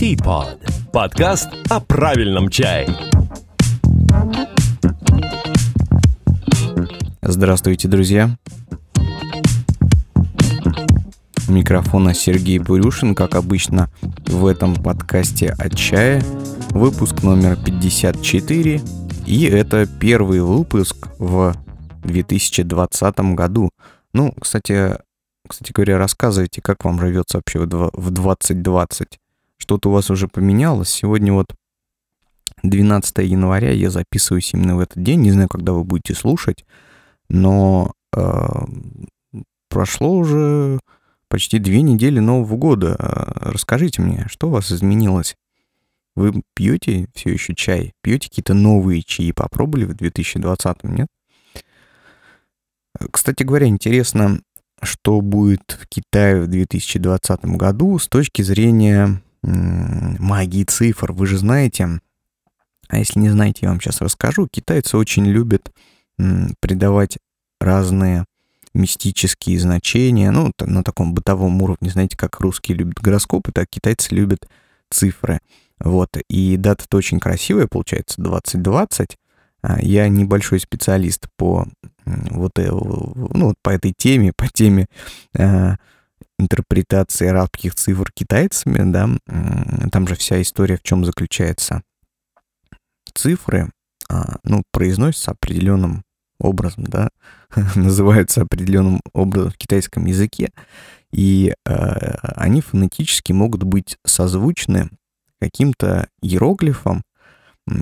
[0.00, 0.58] Teapot.
[0.94, 2.88] Подкаст о правильном чае.
[7.20, 8.30] Здравствуйте, друзья.
[11.46, 13.90] У микрофона Сергей Бурюшин, как обычно,
[14.24, 16.22] в этом подкасте от чая.
[16.70, 18.80] Выпуск номер 54.
[19.26, 21.54] И это первый выпуск в
[22.04, 23.68] 2020 году.
[24.14, 24.96] Ну, кстати,
[25.46, 29.20] кстати говоря, рассказывайте, как вам живется вообще в 2020.
[29.60, 30.88] Что-то у вас уже поменялось.
[30.88, 31.54] Сегодня вот
[32.62, 35.20] 12 января, я записываюсь именно в этот день.
[35.20, 36.64] Не знаю, когда вы будете слушать,
[37.28, 38.48] но э,
[39.68, 40.80] прошло уже
[41.28, 42.96] почти две недели Нового года.
[42.98, 45.36] Расскажите мне, что у вас изменилось?
[46.16, 47.92] Вы пьете все еще чай?
[48.02, 49.30] Пьете какие-то новые чаи?
[49.30, 51.06] Попробовали в 2020, нет?
[53.12, 54.40] Кстати говоря, интересно,
[54.82, 61.12] что будет в Китае в 2020 году с точки зрения магии цифр.
[61.12, 62.00] Вы же знаете,
[62.88, 64.48] а если не знаете, я вам сейчас расскажу.
[64.50, 65.72] Китайцы очень любят
[66.60, 67.18] придавать
[67.60, 68.24] разные
[68.74, 74.48] мистические значения, ну, на таком бытовом уровне, знаете, как русские любят гороскопы, так китайцы любят
[74.90, 75.40] цифры.
[75.80, 79.16] Вот, и дата-то очень красивая, получается, 2020.
[79.62, 81.66] А, я небольшой специалист по
[82.04, 84.86] вот, э, ну, по этой теме, по теме
[85.34, 85.76] э,
[86.40, 89.08] интерпретации арабских цифр китайцами, да,
[89.90, 91.82] там же вся история в чем заключается.
[93.14, 93.70] Цифры,
[94.10, 96.02] э, ну, произносятся определенным
[96.38, 97.10] образом, да,
[97.74, 100.50] называются определенным образом в китайском языке,
[101.12, 101.74] и э,
[102.36, 104.90] они фонетически могут быть созвучны
[105.40, 107.02] каким-то иероглифом,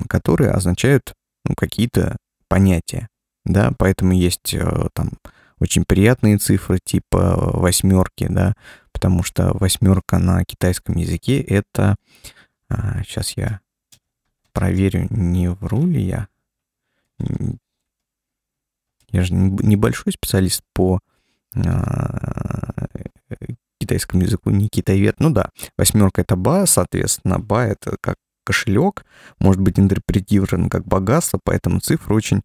[0.09, 1.15] которые означают
[1.45, 2.17] ну, какие-то
[2.49, 3.09] понятия,
[3.45, 5.13] да, поэтому есть э, там
[5.61, 8.55] очень приятные цифры типа восьмерки, да,
[8.93, 11.97] потому что восьмерка на китайском языке это,
[12.69, 13.61] а, сейчас я
[14.53, 16.29] проверю, не вру ли я,
[19.11, 21.01] я же небольшой специалист по
[21.55, 22.87] а,
[23.81, 25.19] китайскому языку, не китайвед.
[25.21, 29.05] Ну да, восьмерка это ба, соответственно, ба это как кошелек,
[29.39, 32.43] может быть интерпретирован как богатство, поэтому цифра очень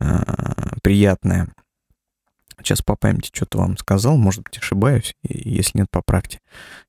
[0.00, 1.48] а, приятная.
[2.58, 6.38] Сейчас по памяти что-то вам сказал, может быть, ошибаюсь, если нет, поправьте.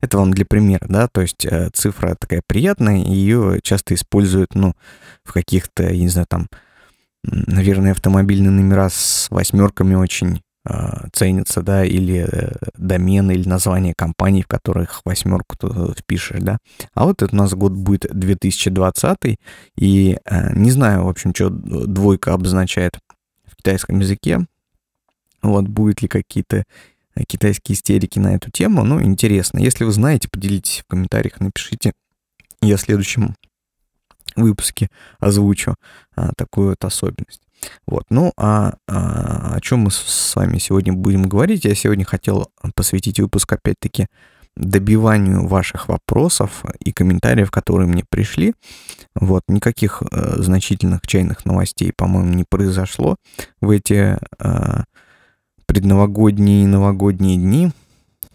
[0.01, 4.73] Это вам для примера, да, то есть э, цифра такая приятная, ее часто используют, ну,
[5.23, 6.47] в каких-то, я не знаю, там,
[7.23, 14.43] наверное, автомобильные номера с восьмерками очень э, ценятся, да, или э, домены, или название компаний,
[14.43, 15.67] в которых восьмерку ты
[15.99, 16.59] впишешь, да.
[16.93, 19.37] А вот это у нас год будет 2020,
[19.77, 22.99] и э, не знаю, в общем, что двойка обозначает
[23.45, 24.45] в китайском языке.
[25.45, 26.63] Вот, будет ли какие-то
[27.15, 29.59] э, китайские истерики на эту тему, ну, интересно.
[29.59, 31.93] Если вы знаете, поделитесь в комментариях, напишите.
[32.61, 33.35] Я в следующем
[34.35, 34.89] выпуске
[35.19, 35.75] озвучу
[36.15, 37.41] а, такую вот особенность.
[37.87, 41.63] Вот, ну а, а о чем мы с вами сегодня будем говорить?
[41.63, 44.07] Я сегодня хотел посвятить выпуск опять-таки
[44.57, 48.53] добиванию ваших вопросов и комментариев, которые мне пришли.
[49.13, 53.17] Вот, никаких э, значительных чайных новостей, по-моему, не произошло
[53.61, 54.83] в эти э,
[55.65, 57.71] предновогодние и новогодние дни.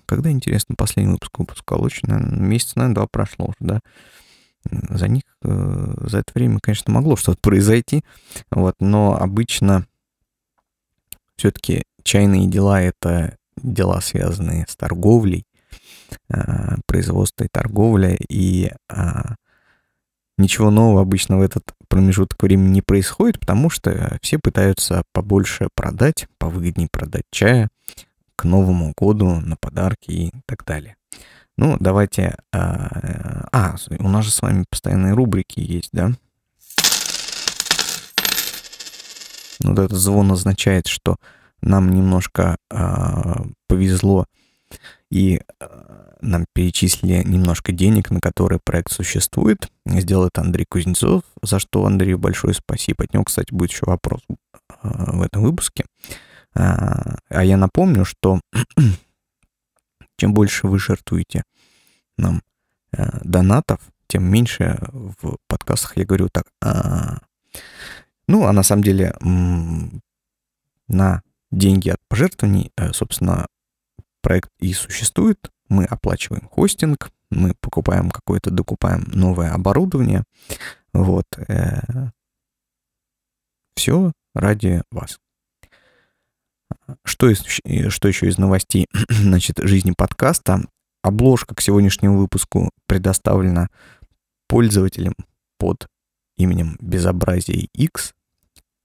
[0.06, 1.82] Когда, интересно, последний выпуск выпускал?
[1.84, 3.80] Очень, наверное, месяц, наверное, два прошло уже, да?
[4.90, 8.04] За них, э, за это время, конечно, могло что-то произойти,
[8.50, 9.86] вот, но обычно
[11.36, 15.46] все-таки чайные дела— это дела, связанные с торговлей,
[16.28, 19.36] э, производство и торговля, и а,
[20.40, 26.26] ничего нового обычно в этот промежуток времени не происходит, потому что все пытаются побольше продать,
[26.38, 27.68] повыгоднее продать чая
[28.36, 30.96] к Новому году на подарки и так далее.
[31.56, 32.36] Ну, давайте...
[32.52, 36.12] А, а, у нас же с вами постоянные рубрики есть, да?
[39.62, 41.16] Вот этот звон означает, что
[41.60, 44.24] нам немножко а, повезло,
[45.10, 49.68] и а, нам перечислили немножко денег, на которые проект существует.
[49.86, 53.04] Сделал это Андрей Кузнецов, за что Андрею большое спасибо.
[53.04, 54.22] От него, кстати, будет еще вопрос
[54.68, 55.84] а, в этом выпуске.
[56.54, 58.40] А, а я напомню, что
[60.16, 61.42] чем больше вы жертвуете
[62.18, 62.42] нам
[62.92, 66.44] э, донатов, тем меньше в подкастах я говорю так.
[66.60, 67.18] А,
[68.26, 69.14] ну, а на самом деле
[70.88, 73.46] на деньги от пожертвований, э, собственно,
[74.22, 75.50] проект и существует.
[75.68, 80.24] Мы оплачиваем хостинг, мы покупаем какое-то, докупаем новое оборудование.
[80.92, 81.26] Вот.
[81.48, 82.10] Э,
[83.76, 85.18] все ради вас.
[87.04, 87.44] Что, из,
[87.92, 90.64] что еще из новостей, значит, жизни подкаста?
[91.02, 93.68] обложка к сегодняшнему выпуску предоставлена
[94.48, 95.14] пользователям
[95.58, 95.86] под
[96.36, 98.14] именем Безобразие X.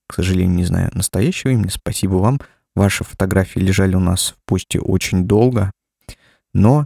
[0.08, 1.68] К сожалению, не знаю настоящего имени.
[1.68, 2.40] Спасибо вам.
[2.76, 5.72] Ваши фотографии лежали у нас в почте очень долго,
[6.52, 6.84] но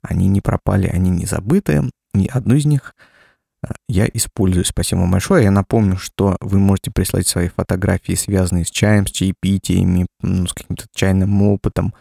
[0.00, 1.82] они не пропали, они не забыты.
[2.14, 2.94] Ни одну из них
[3.62, 4.64] э, я использую.
[4.64, 5.42] Спасибо вам большое.
[5.42, 10.54] Я напомню, что вы можете прислать свои фотографии, связанные с чаем, с чаепитиями, ну, с
[10.54, 11.92] каким-то чайным опытом.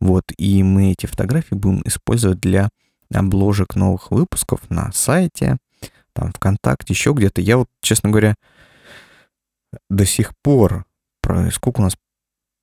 [0.00, 2.70] Вот, и мы эти фотографии будем использовать для
[3.12, 5.58] обложек новых выпусков на сайте,
[6.14, 7.42] там, ВКонтакте, еще где-то.
[7.42, 8.36] Я вот, честно говоря,
[9.90, 10.86] до сих пор,
[11.20, 11.94] про сколько у нас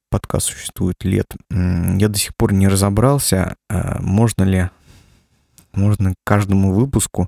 [0.10, 4.70] подкаст существует лет, я до сих пор не разобрался, а можно ли,
[5.74, 7.28] можно каждому выпуску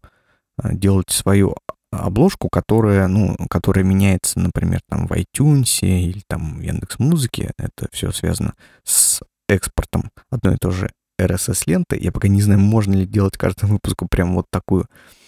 [0.57, 1.55] а, делать свою
[1.91, 7.51] обложку, которая, ну, которая меняется, например, там в iTunes или там в Яндекс Музыке.
[7.57, 8.53] Это все связано
[8.83, 11.97] с экспортом одной и той же RSS-ленты.
[11.99, 15.19] Я пока не знаю, можно ли делать каждому выпуску прям вот такую Э,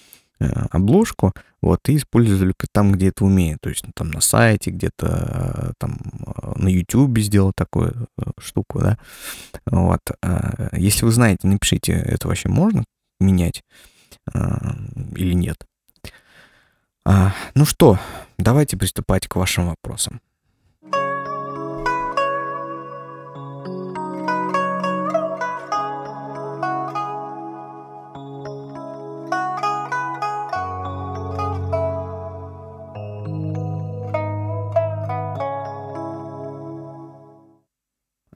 [0.72, 3.58] обложку, вот, и использую только там, где это умею.
[3.62, 8.08] То есть ну, там на сайте, где-то э, там э, на YouTube сделал такую
[8.40, 8.98] штуку, да.
[9.66, 10.02] Вот.
[10.74, 12.84] Если вы знаете, напишите, это вообще можно
[13.20, 13.64] менять
[14.34, 15.58] или нет.
[17.06, 18.00] Ну что,
[18.38, 20.22] давайте приступать к вашим вопросам.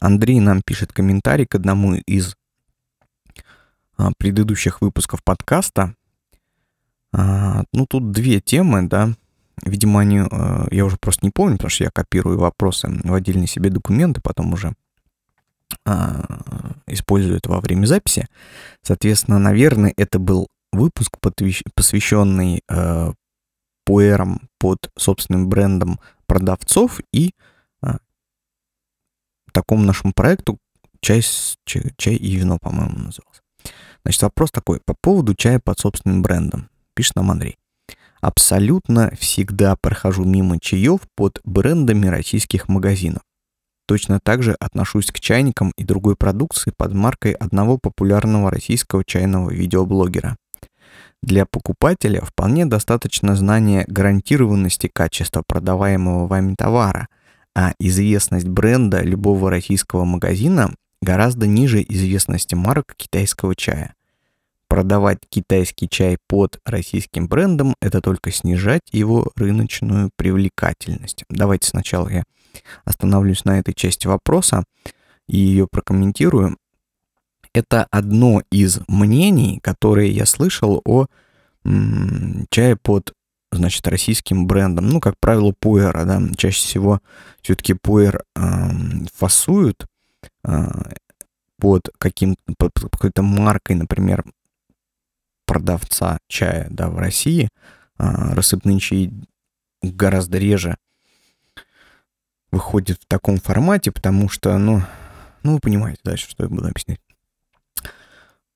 [0.06, 2.36] Андрей нам пишет комментарий к одному из
[3.98, 5.96] а, предыдущих выпусков подкаста.
[7.12, 9.16] А, ну, тут две темы, да.
[9.63, 13.48] Видимо, они, а, я уже просто не помню, потому что я копирую вопросы в отдельные
[13.48, 14.74] себе документы, потом уже
[16.88, 18.28] использую это во время записи.
[18.84, 21.18] Соответственно, наверное, это был выпуск,
[21.74, 22.62] посвященный
[23.86, 27.34] пуэрам под собственным брендом продавцов и
[29.56, 30.60] такому нашему проекту
[31.00, 31.22] чай,
[31.66, 33.42] чай, чай и вино, по-моему, назывался.
[34.04, 36.69] Значит, вопрос такой по поводу чая под собственным брендом.
[36.94, 37.57] Пишет нам Андрей.
[38.19, 43.22] Абсолютно всегда прохожу мимо чаев под брендами российских магазинов.
[43.88, 49.52] Точно так же отношусь к чайникам и другой продукции под маркой одного популярного российского чайного
[49.52, 50.38] видеоблогера.
[51.22, 57.07] Для покупателя вполне достаточно знания гарантированности качества продаваемого вами товара–
[57.56, 63.96] а известность бренда любого российского магазина гораздо ниже известности марок китайского чая.
[64.68, 71.24] Продавать китайский чай под российским брендом– это только снижать его рыночную привлекательность.
[71.30, 72.24] Давайте сначала я
[72.84, 74.63] остановлюсь на этой части вопроса
[75.28, 76.57] и ее прокомментирую.
[77.54, 81.06] Это одно из мнений, которые я слышал о
[81.63, 83.13] м, чае под
[83.56, 84.88] значит, российским брендом.
[84.88, 86.22] Ну, как правило, пуэра, да.
[86.38, 87.02] Чаще всего
[87.42, 88.42] все-таки пуэр э,
[89.13, 89.86] фасуют
[90.44, 90.66] э,
[91.57, 94.24] под, каким, под какой-то маркой, например,
[95.46, 97.50] продавца чая, да, в России.
[97.98, 99.12] Э, рассыпные чаи
[99.81, 100.78] гораздо реже
[102.52, 104.81] выходят в таком формате, потому что, ну,
[105.44, 107.00] ну, вы понимаете дальше, что я буду объяснять.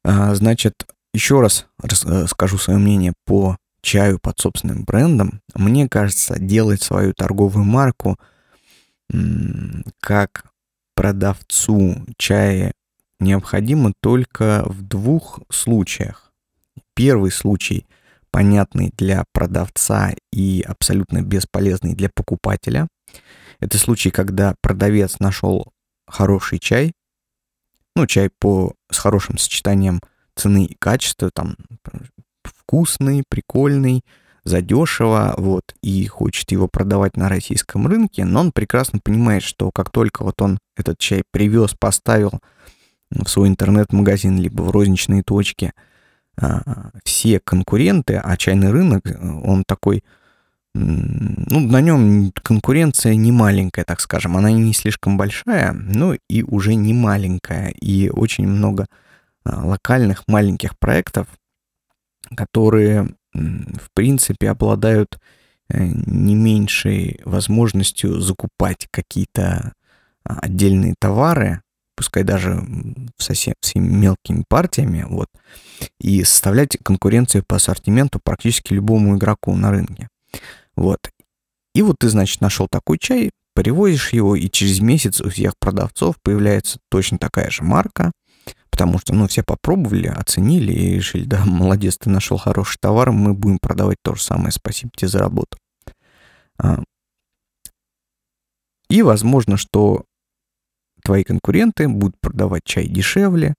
[0.04, 6.82] А, значит, еще раз расскажу свое мнение по чаю под собственным брендом, мне кажется, делать
[6.82, 8.18] свою торговую марку
[10.00, 10.46] как
[10.96, 12.74] продавцу чая
[13.20, 16.32] необходимо только в двух случаях.
[16.94, 17.88] Первый случай
[18.32, 22.88] понятный для продавца и абсолютно бесполезный для покупателя.
[23.60, 25.72] Это случай, когда продавец нашел
[26.08, 26.94] хороший чай,
[27.96, 30.02] ну, чай по, с хорошим сочетанием
[30.36, 31.56] цены и качества, там,
[32.70, 34.04] вкусный, прикольный,
[34.44, 39.90] задешево, вот, и хочет его продавать на российском рынке, но он прекрасно понимает, что как
[39.90, 42.32] только вот он этот чай привез, поставил
[43.10, 45.74] в свой интернет-магазин, либо в розничные точки,
[46.38, 50.04] а, все конкуренты, а чайный рынок, он такой,
[50.76, 56.76] ну, на нем конкуренция не маленькая, так скажем, она не слишком большая, но и уже
[56.76, 58.86] не маленькая, и очень много
[59.44, 61.28] а, локальных маленьких проектов,
[62.36, 65.20] которые, в принципе, обладают
[65.70, 69.74] э, не меньшей возможностью закупать какие-то
[70.24, 71.62] а, отдельные товары,
[71.96, 72.64] пускай даже
[73.18, 75.28] совсем, мелкими партиями, вот,
[76.00, 80.08] и составлять конкуренцию по ассортименту практически любому игроку на рынке.
[80.76, 81.00] Вот.
[81.76, 86.16] И вот ты, значит, нашел такой чай, привозишь его, и через месяц у всех продавцов
[86.22, 88.12] появляется точно такая же марка,
[88.80, 93.34] потому что, ну, все попробовали, оценили и решили, да, молодец, ты нашел хороший товар, мы
[93.34, 95.58] будем продавать то же самое, спасибо тебе за работу.
[96.58, 96.82] А,
[98.90, 100.06] и возможно, что
[101.04, 103.54] твои конкуренты будут продавать чай дешевле,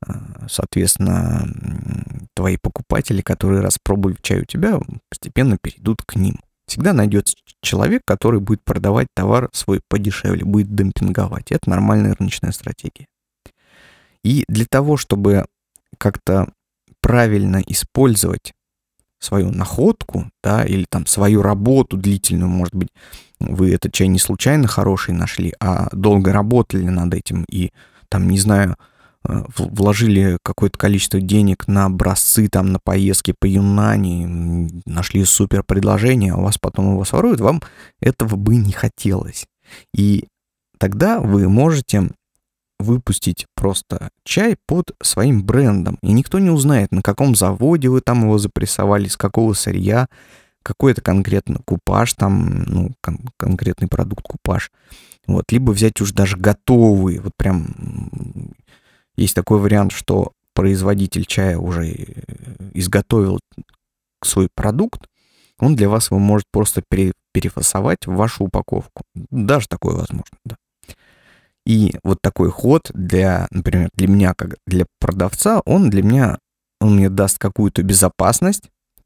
[0.00, 1.46] а, соответственно,
[2.34, 6.40] твои покупатели, которые распробовали чай у тебя, постепенно перейдут к ним.
[6.66, 11.52] Всегда найдется человек, который будет продавать товар свой подешевле, будет демпинговать.
[11.52, 13.06] Это нормальная рыночная стратегия.
[14.24, 15.46] И для того, чтобы
[15.98, 16.52] как-то
[17.00, 18.54] правильно использовать
[19.18, 22.88] свою находку, да, или там свою работу длительную, может быть,
[23.38, 27.70] вы этот чай не случайно хороший нашли, а долго работали над этим и
[28.08, 28.76] там, не знаю,
[29.24, 36.32] э, вложили какое-то количество денег на образцы, там, на поездки по Юнани, нашли супер предложение,
[36.32, 37.62] а у вас потом его своруют, вам
[38.00, 39.46] этого бы не хотелось.
[39.94, 40.28] И
[40.78, 42.10] тогда вы можете
[42.82, 48.22] выпустить просто чай под своим брендом, и никто не узнает, на каком заводе вы там
[48.22, 50.08] его запрессовали, с какого сырья,
[50.62, 54.70] какой это конкретно купаж, там, ну, кон- конкретный продукт купаж.
[55.26, 58.54] Вот, либо взять уж даже готовый, вот прям
[59.16, 61.94] есть такой вариант, что производитель чая уже
[62.74, 63.40] изготовил
[64.22, 65.06] свой продукт,
[65.58, 69.04] он для вас его может просто пере, перефасовать в вашу упаковку.
[69.14, 70.56] Даже такое возможно, да.
[71.64, 76.38] И вот такой ход для, например, для меня, как для продавца, он для меня,
[76.80, 78.64] он мне даст какую-то безопасность,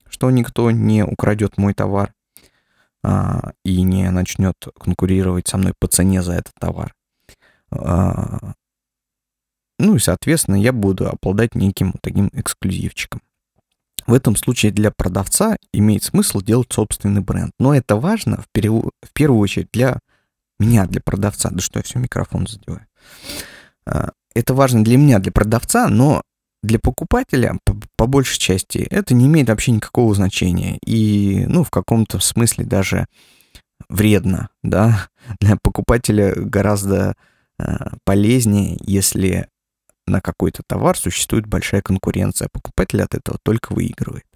[0.08, 2.14] что никто не украдет мой товар
[3.02, 6.94] а, и не начнет конкурировать со мной по цене за этот товар.
[7.70, 8.54] А,
[9.78, 13.20] ну и, соответственно, я буду обладать неким таким эксклюзивчиком.
[14.06, 17.52] В этом случае для продавца имеет смысл делать собственный бренд.
[17.58, 18.84] Но это важно в, перев...
[19.02, 19.98] в первую очередь для
[20.58, 21.50] меня, для продавца.
[21.50, 22.86] Да что я все микрофон задеваю.
[23.86, 26.22] А, это важно для меня, для продавца, но
[26.62, 30.78] для покупателя, по, по большей части, это не имеет вообще никакого значения.
[30.84, 33.06] И, ну, в каком-то смысле даже
[33.88, 35.08] вредно, да.
[35.40, 37.14] Для покупателя гораздо
[37.58, 37.64] э,
[38.04, 39.48] полезнее, если
[40.06, 42.48] на какой-то товар существует большая конкуренция.
[42.50, 44.26] Покупатель от этого только выигрывает.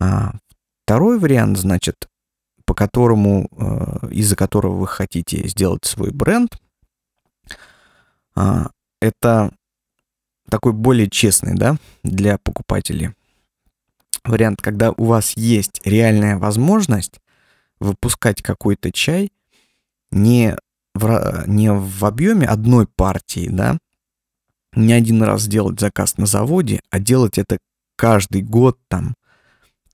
[0.00, 0.32] А
[0.84, 2.08] второй вариант, значит,
[2.72, 6.56] по которому, э, из-за которого вы хотите сделать свой бренд,
[8.34, 8.64] э,
[8.98, 9.52] это
[10.48, 13.10] такой более честный, да, для покупателей.
[14.24, 17.20] Вариант, когда у вас есть реальная возможность
[17.78, 19.32] выпускать какой-то чай
[20.10, 20.56] не
[20.94, 23.76] в, не в объеме одной партии, да,
[24.74, 27.58] не один раз делать заказ на заводе, а делать это
[27.96, 29.14] каждый год там,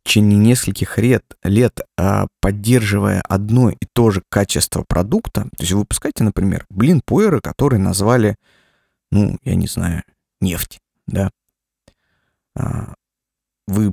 [0.09, 5.43] течение нескольких лет, лет а, поддерживая одно и то же качество продукта.
[5.43, 8.37] То есть выпускайте, например, блин пуэры, которые назвали,
[9.13, 10.03] ну, я не знаю,
[10.41, 11.31] нефть, да.
[12.57, 12.95] А,
[13.67, 13.93] вы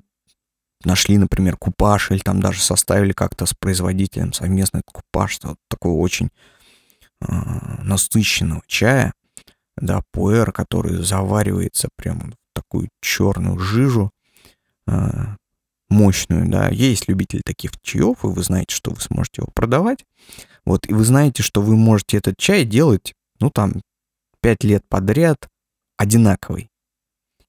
[0.86, 6.29] нашли, например, купаж или там даже составили как-то с производителем совместный купаж, что такого очень
[7.19, 9.12] а, насыщенного чая,
[9.75, 14.12] да, пуэр, который заваривается прямо в такую черную жижу,
[15.89, 16.69] мощную, да.
[16.69, 20.05] Есть любители таких чаев, и вы знаете, что вы сможете его продавать.
[20.65, 23.73] Вот, и вы знаете, что вы можете этот чай делать, ну, там,
[24.41, 25.47] пять лет подряд
[25.97, 26.69] одинаковый.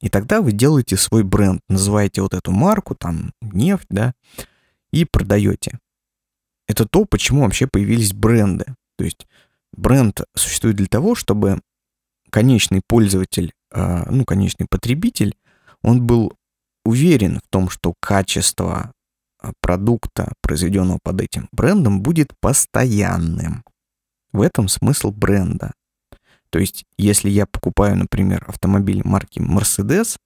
[0.01, 4.13] И тогда вы делаете свой бренд, называете вот эту марку, там, нефть, да,
[4.93, 5.79] и продаете.
[6.69, 8.67] Это то, почему вообще появились бренды.
[8.99, 9.27] То есть
[9.73, 11.61] бренд существует для того, чтобы
[12.31, 15.37] конечный пользователь, а, ну, конечный потребитель,
[15.83, 16.33] он был
[16.87, 18.93] уверен в том, что качество
[19.39, 23.65] а, продукта, произведенного под этим брендом, будет постоянным.
[24.33, 25.73] В этом смысл бренда.
[26.51, 30.17] То есть, если я покупаю, например, автомобиль марки Mercedes,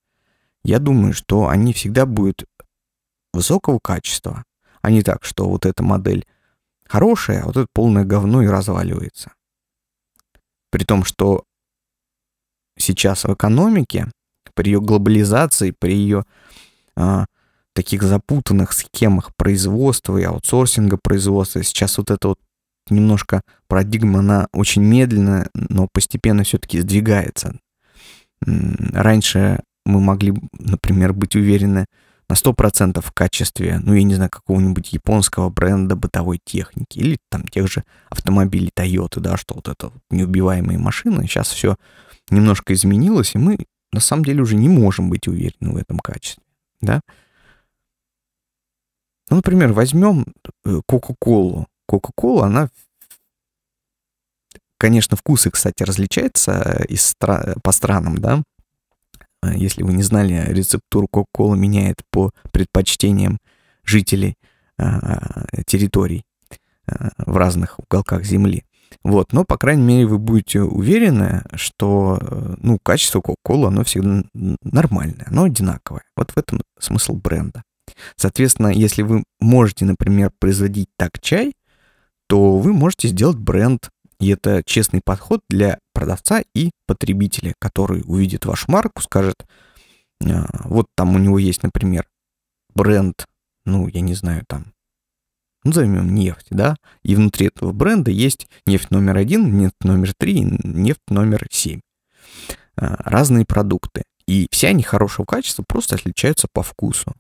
[0.65, 2.45] я думаю, что они всегда будут
[3.33, 4.45] высокого качества,
[4.83, 6.27] а не так, что вот эта модель
[6.87, 9.33] хорошая, а вот это полное говно и разваливается.
[10.71, 11.45] При том, что
[12.77, 14.11] сейчас в экономике,
[14.55, 16.25] при ее глобализации, при ее
[17.75, 22.39] таких запутанных схемах производства и аутсорсинга производства, сейчас вот это вот
[22.89, 27.59] немножко парадигма, она очень медленно, но постепенно все-таки сдвигается.
[28.43, 31.87] Раньше мы могли, например, быть уверены
[32.29, 37.43] на 100% в качестве, ну, я не знаю, какого-нибудь японского бренда бытовой техники или там
[37.43, 41.25] тех же автомобилей Toyota, да, что вот это вот неубиваемые машины.
[41.27, 41.77] Сейчас все
[42.31, 43.59] немножко изменилось, и мы
[43.93, 46.45] на самом деле уже не можем быть уверены в этом качестве,
[46.81, 47.01] да.
[49.29, 50.27] Ну, например, возьмем
[50.65, 51.67] э, Coca-Cola.
[51.89, 52.71] Coca-Cola, она
[54.81, 57.55] конечно, вкусы, кстати, различаются из стра...
[57.63, 58.43] по странам, да.
[59.43, 63.39] Если вы не знали, рецептуру Кока-Колы меняет по предпочтениям
[63.85, 64.37] жителей
[64.79, 66.25] а, территорий
[66.87, 68.65] а, в разных уголках Земли.
[69.03, 72.19] Вот, но, по крайней мере, вы будете уверены, что,
[72.59, 74.25] ну, качество Кока-Колы, оно всегда
[74.63, 76.03] нормальное, оно одинаковое.
[76.17, 77.63] Вот в этом смысл бренда.
[78.17, 81.55] Соответственно, если вы можете, например, производить так чай,
[82.29, 83.91] то вы можете сделать бренд.
[84.21, 89.47] И это честный подход для продавца и потребителя, который увидит вашу марку, скажет,
[90.23, 92.07] «А, вот там у него есть, например,
[92.75, 93.25] бренд,
[93.65, 94.73] ну, я не знаю, там,
[95.65, 100.41] ну, займем нефть, да, и внутри этого бренда есть нефть номер один, нефть номер три,
[100.41, 101.81] нефть номер семь.
[102.77, 104.05] А, разные продукты.
[104.27, 107.15] И все они хорошего качества, просто отличаются по вкусу.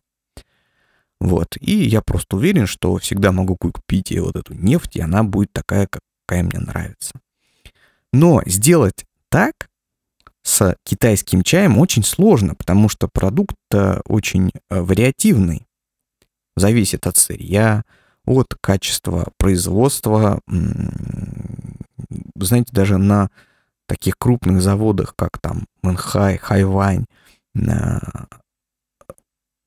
[1.20, 1.56] Вот.
[1.61, 5.87] И я просто уверен, что всегда могу купить вот эту нефть, и она будет такая,
[5.87, 7.12] какая мне нравится.
[8.12, 9.68] Но сделать так
[10.42, 13.56] с китайским чаем очень сложно, потому что продукт
[14.06, 15.66] очень э, вариативный.
[16.56, 17.85] Зависит от сырья,
[18.31, 20.41] от качества производства.
[22.37, 23.29] Знаете, даже на
[23.87, 27.07] таких крупных заводах, как там Мэнхай, Хайвань,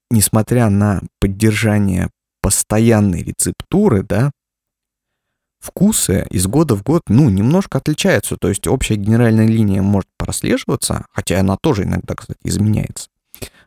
[0.09, 2.09] несмотря на поддержание
[2.41, 4.31] постоянной рецептуры, да,
[5.59, 8.37] вкусы из года в год, ну, немножко отличаются.
[8.37, 13.09] То есть общая генеральная линия может прослеживаться, хотя она тоже иногда, кстати, изменяется.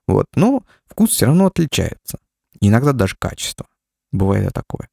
[0.06, 2.18] Вот, но вкус все равно отличается.
[2.60, 3.66] Иногда даже качество.
[4.12, 4.88] Бывает и такое.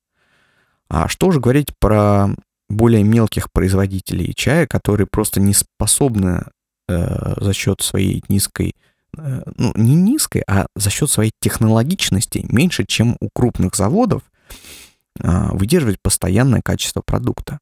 [0.90, 2.28] А что же говорить про
[2.70, 6.46] более мелких производителей чая, которые просто не способны
[6.88, 8.76] э, за счет своей низкой
[9.18, 14.24] Э, ну, не низкой, а за счет своей технологичности меньше, чем у крупных заводов,
[15.20, 17.60] а, выдерживать постоянное качество продукта.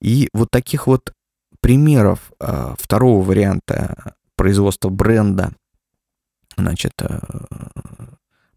[0.00, 1.12] И вот таких вот
[1.60, 5.52] примеров а, второго варианта производства бренда,
[6.56, 7.20] значит, э,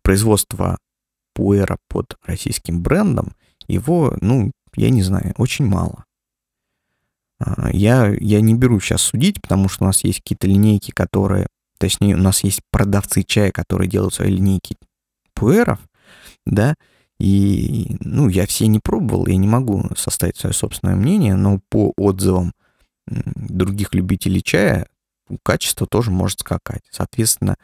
[0.01, 0.77] производства
[1.41, 3.33] пуэра под российским брендом,
[3.67, 6.05] его, ну, я не знаю, очень мало.
[7.39, 11.47] А, я, я не беру сейчас судить, потому что у нас есть какие-то линейки, которые
[11.79, 14.77] точнее, у нас есть продавцы чая, которые делают свои линейки
[15.33, 15.79] пуэров,
[16.45, 16.75] да,
[17.19, 21.91] и, ну, я все не пробовал, я не могу составить свое собственное мнение, но по
[21.97, 22.53] отзывам
[23.07, 24.87] других любителей чая
[25.43, 26.83] качество тоже может скакать.
[26.91, 27.55] Соответственно,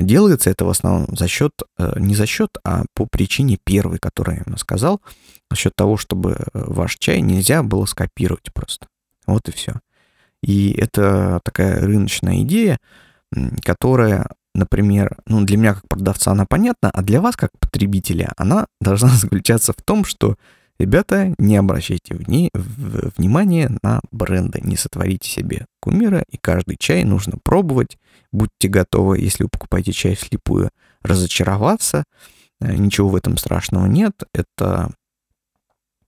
[0.00, 4.42] делается это в основном за счет, э, не за счет, а по причине первой, которую
[4.46, 5.00] я сказал,
[5.50, 8.86] за счет того, чтобы э, ваш чай нельзя было скопировать просто.
[9.26, 9.74] Вот и все.
[10.42, 12.78] И это такая рыночная идея,
[13.62, 18.66] которая, например, ну, для меня как продавца она понятна, а для вас как потребителя она
[18.80, 20.36] должна заключаться в том, что
[20.78, 27.04] Ребята, не обращайте вни, в, внимания на бренды, не сотворите себе кумира, и каждый чай
[27.04, 27.98] нужно пробовать.
[28.32, 30.70] Будьте готовы, если вы покупаете чай вслепую,
[31.02, 32.04] разочароваться.
[32.60, 34.14] Э, ничего в этом страшного нет.
[34.34, 34.92] Это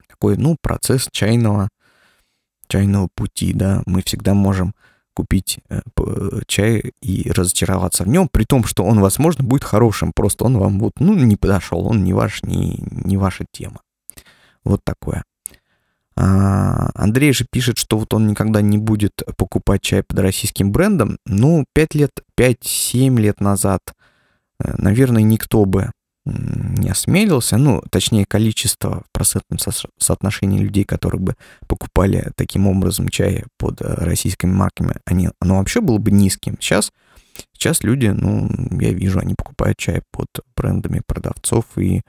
[0.09, 1.69] такой, ну, процесс чайного,
[2.67, 3.83] чайного пути, да.
[3.87, 4.75] Мы всегда можем
[5.15, 5.81] купить э,
[6.47, 10.81] чай и разочароваться в нем, при том, что он, возможно, будет хорошим, просто он вам
[10.81, 13.81] вот, ну, не подошел, он не ваш, не, не ваша тема.
[14.65, 15.25] Вот такое.
[16.17, 21.19] А, Андрей же пишет, что вот он никогда не будет покупать чай под российским брендом.
[21.27, 23.81] Ну, 5 лет, 5-7 лет назад,
[24.63, 25.91] э, наверное, никто бы
[26.27, 33.11] не осмелился, ну, точнее, количество в процентном со- соотношении людей, которые бы покупали таким образом
[33.11, 36.57] чай под э, российскими марками, они, оно вообще было бы низким.
[36.61, 36.93] Сейчас,
[37.53, 38.49] сейчас люди, ну,
[38.81, 42.03] я вижу, они покупают чай под брендами продавцов и, э,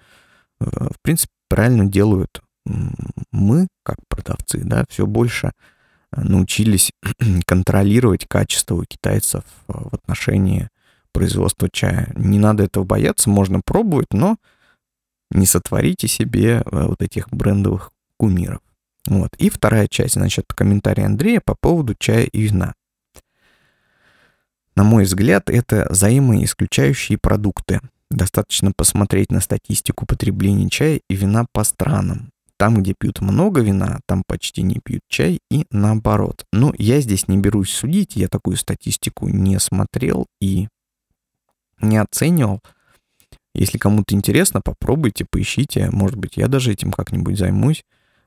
[0.65, 2.41] в принципе, правильно делают.
[3.31, 5.51] Мы, как продавцы, да, все больше
[6.11, 6.91] э, научились
[7.45, 10.69] контролировать качество у китайцев в отношении
[11.11, 12.11] производства чая.
[12.15, 14.37] Не надо этого бояться, можно пробовать, но
[15.31, 18.61] не сотворите себе э, вот этих брендовых кумиров.
[19.07, 19.35] Вот.
[19.37, 22.73] И вторая часть, значит, комментарий Андрея по поводу чая и вина.
[24.75, 27.79] На мой взгляд, это взаимоисключающие продукты.
[28.11, 32.31] Достаточно посмотреть на статистику потребления чая и вина по странам.
[32.57, 36.45] Там, где пьют много вина, там почти не пьют чай и наоборот.
[36.53, 40.69] Но я здесь не берусь судить, я такую статистику не смотрел и
[41.81, 42.61] не оценивал.
[43.53, 45.89] Если кому-то интересно, попробуйте, поищите.
[45.91, 47.83] Может быть, я даже этим как-нибудь займусь.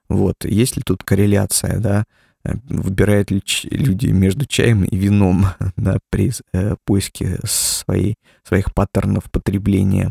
[0.08, 2.04] Вот, есть ли тут корреляция, да,
[2.44, 9.30] э, выбирают ли люди между чаем и вином да, при э, поиске своей, своих паттернов
[9.30, 10.10] потребления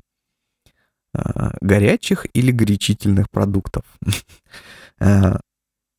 [1.61, 3.83] горячих или горячительных продуктов.
[4.99, 5.37] Э,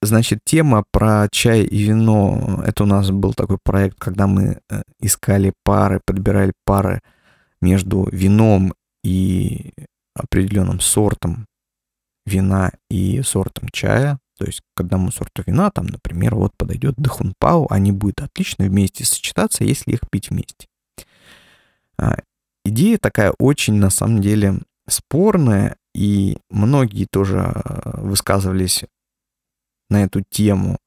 [0.01, 2.63] Значит, тема про чай и вино.
[2.65, 7.01] Это у нас был такой проект, когда мы э, искали пары, подбирали пары
[7.61, 9.73] между вином и
[10.15, 11.47] определенным сортом
[12.27, 14.21] вина и сортом чая.
[14.39, 19.05] То есть к одному сорту вина, там, например, вот подойдет Дахунпау, они будут отлично вместе
[19.05, 20.69] сочетаться, если их пить вместе.
[21.99, 22.19] А,
[22.65, 28.85] идея такая очень, на самом деле, спорная, и многие тоже а, высказывались
[29.91, 30.79] на эту тему,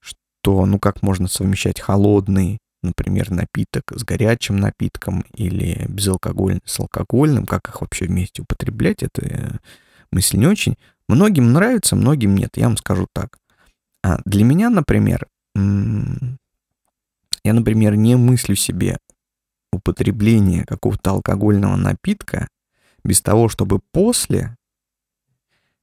[0.00, 7.46] что, ну, как можно совмещать холодный, например, напиток с горячим напитком или безалкогольный с алкогольным,
[7.46, 9.50] как их вообще вместе употреблять, это э,
[10.12, 10.76] мысль не очень.
[11.08, 13.38] Многим нравится, многим нет, я вам скажу так.
[14.02, 18.98] А для меня, например, я, например, не мыслю себе
[19.72, 22.48] употребление какого-то алкогольного напитка
[23.04, 24.56] без того, чтобы после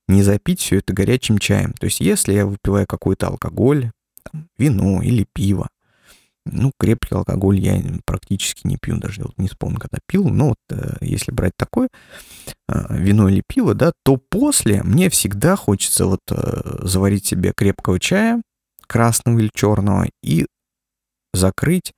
[0.07, 1.73] не запить все это горячим чаем.
[1.73, 3.91] То есть если я выпиваю какой-то алкоголь,
[4.23, 5.69] там, вино или пиво,
[6.45, 10.59] ну, крепкий алкоголь я практически не пью, даже вот не вспомню, когда пил, но вот
[10.69, 11.89] э, если брать такое
[12.69, 17.99] э, вино или пиво, да, то после мне всегда хочется вот э, заварить себе крепкого
[17.99, 18.43] чая,
[18.85, 20.45] красного или черного, и
[21.33, 21.93] закрыть,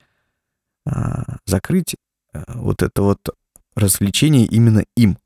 [0.86, 0.92] э,
[1.44, 1.96] закрыть
[2.32, 3.18] вот это вот
[3.78, 5.18] развлечение именно им.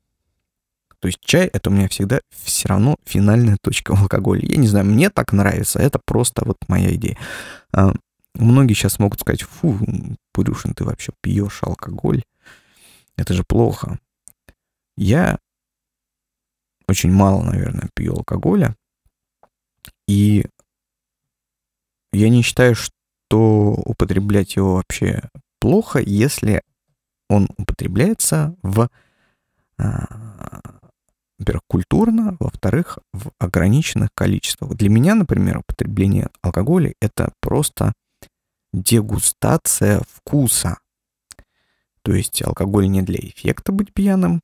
[0.99, 4.47] То есть чай это у меня всегда все равно финальная точка в алкоголе.
[4.47, 7.17] Я не знаю, мне так нравится, это просто вот моя идея.
[7.73, 7.93] А,
[8.35, 9.77] Многие сейчас могут сказать, фу,
[10.31, 12.23] Пурюшин, ты вообще пьешь алкоголь.
[13.15, 13.99] Это же плохо.
[14.97, 15.37] Я
[16.87, 18.75] очень мало, наверное, пью алкоголя.
[20.07, 20.45] И
[22.11, 26.63] я не считаю, что употреблять его вообще плохо, если
[27.33, 28.89] он употребляется в,
[29.77, 30.61] а,
[31.39, 34.75] во-первых, культурно, во-вторых, в ограниченных количествах.
[34.75, 37.93] Для меня, например, употребление алкоголя— это просто
[38.71, 40.77] дегустация вкуса.
[42.03, 44.41] То есть алкоголь не для эффекта быть пьяным.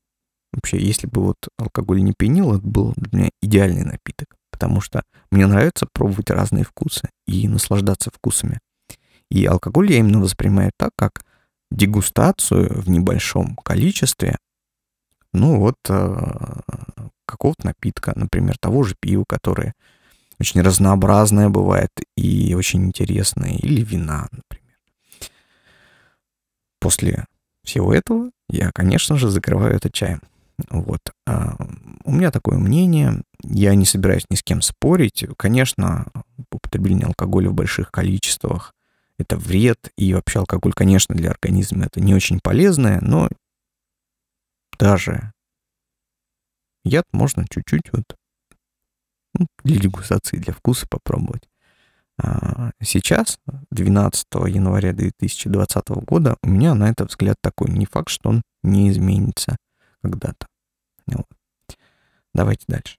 [0.51, 4.35] Вообще, если бы вот алкоголь не пьянил, это был для меня идеальный напиток.
[4.51, 8.59] Потому что мне нравится пробовать разные вкусы и наслаждаться вкусами.
[9.29, 11.23] И алкоголь я именно воспринимаю так, как
[11.71, 14.37] дегустацию в небольшом количестве,
[15.33, 16.61] ну вот, э,
[17.25, 19.73] какого-то напитка, например, того же пива, которое
[20.39, 24.77] очень разнообразная бывает и очень интересная, или вина, например.
[26.79, 27.25] После
[27.63, 30.21] всего этого я, конечно же, закрываю это чаем.
[30.69, 31.01] Вот.
[31.27, 31.55] А
[32.03, 33.21] у меня такое мнение.
[33.43, 35.25] Я не собираюсь ни с кем спорить.
[35.37, 36.07] Конечно,
[36.51, 38.73] употребление алкоголя в больших количествах—
[39.19, 39.91] это вред.
[39.97, 43.29] И вообще алкоголь, конечно, для организма это не очень полезное, но
[44.79, 45.33] даже
[46.83, 48.03] яд можно чуть-чуть вот
[49.37, 51.43] ну, для дегустации, для вкуса попробовать.
[52.21, 53.39] А сейчас,
[53.71, 57.69] 12 января 2020 года, у меня на это взгляд такой.
[57.69, 59.55] Не факт, что он не изменится
[60.01, 60.47] когда-то.
[61.07, 61.27] Вот.
[62.33, 62.97] Давайте дальше.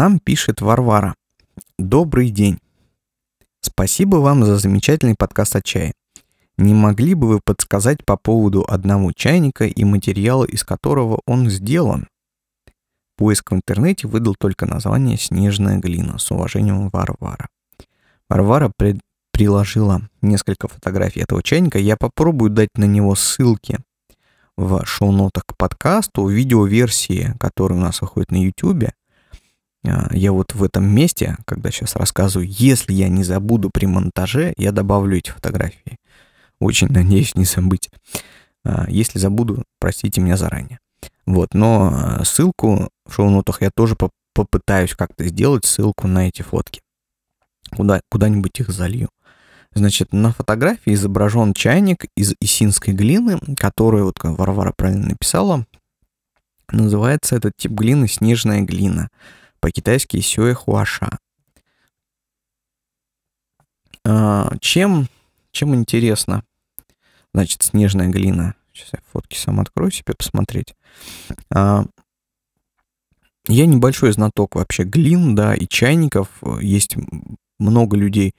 [0.00, 1.14] Нам пишет Варвара.
[1.78, 2.58] Добрый день.
[3.60, 5.92] Спасибо вам за замечательный подкаст о чае.
[6.56, 12.08] Не могли бы вы подсказать по поводу одного чайника и материала, из которого он сделан?
[13.18, 16.16] Поиск в интернете выдал только название «Снежная глина».
[16.16, 17.50] С уважением, Варвара.
[18.30, 19.00] Варвара пред...
[19.32, 21.78] приложила несколько фотографий этого чайника.
[21.78, 23.76] Я попробую дать на него ссылки
[24.56, 28.94] в шоу-нотах к подкасту, видеоверсии, которая у нас выходит на YouTube.
[29.86, 34.52] А, я вот в этом месте, когда сейчас рассказываю, если я не забуду при монтаже,
[34.56, 35.96] я добавлю эти фотографии.
[36.60, 37.90] Очень надеюсь не забыть.
[38.64, 40.78] А, если забуду, простите меня заранее.
[41.26, 43.96] Вот, но а, ссылку в шоу-нотах я тоже
[44.34, 46.80] попытаюсь как-то сделать, ссылку на эти фотки.
[47.74, 49.08] Куда, куда-нибудь их залью.
[49.72, 55.64] Значит, на фотографии изображен чайник из исинской глины, который, вот как Варвара правильно написала,
[56.72, 59.08] называется этот тип глины снежная глина
[59.60, 61.18] по-китайски сюэ хуаша.
[64.04, 65.08] А, чем,
[65.52, 66.44] чем интересно?
[67.34, 68.54] Значит, снежная глина.
[68.72, 70.74] Сейчас я фотки сам открою себе посмотреть.
[71.54, 71.84] А,
[73.46, 76.28] я небольшой знаток вообще глин, да, и чайников.
[76.60, 76.96] Есть
[77.58, 78.34] много людей,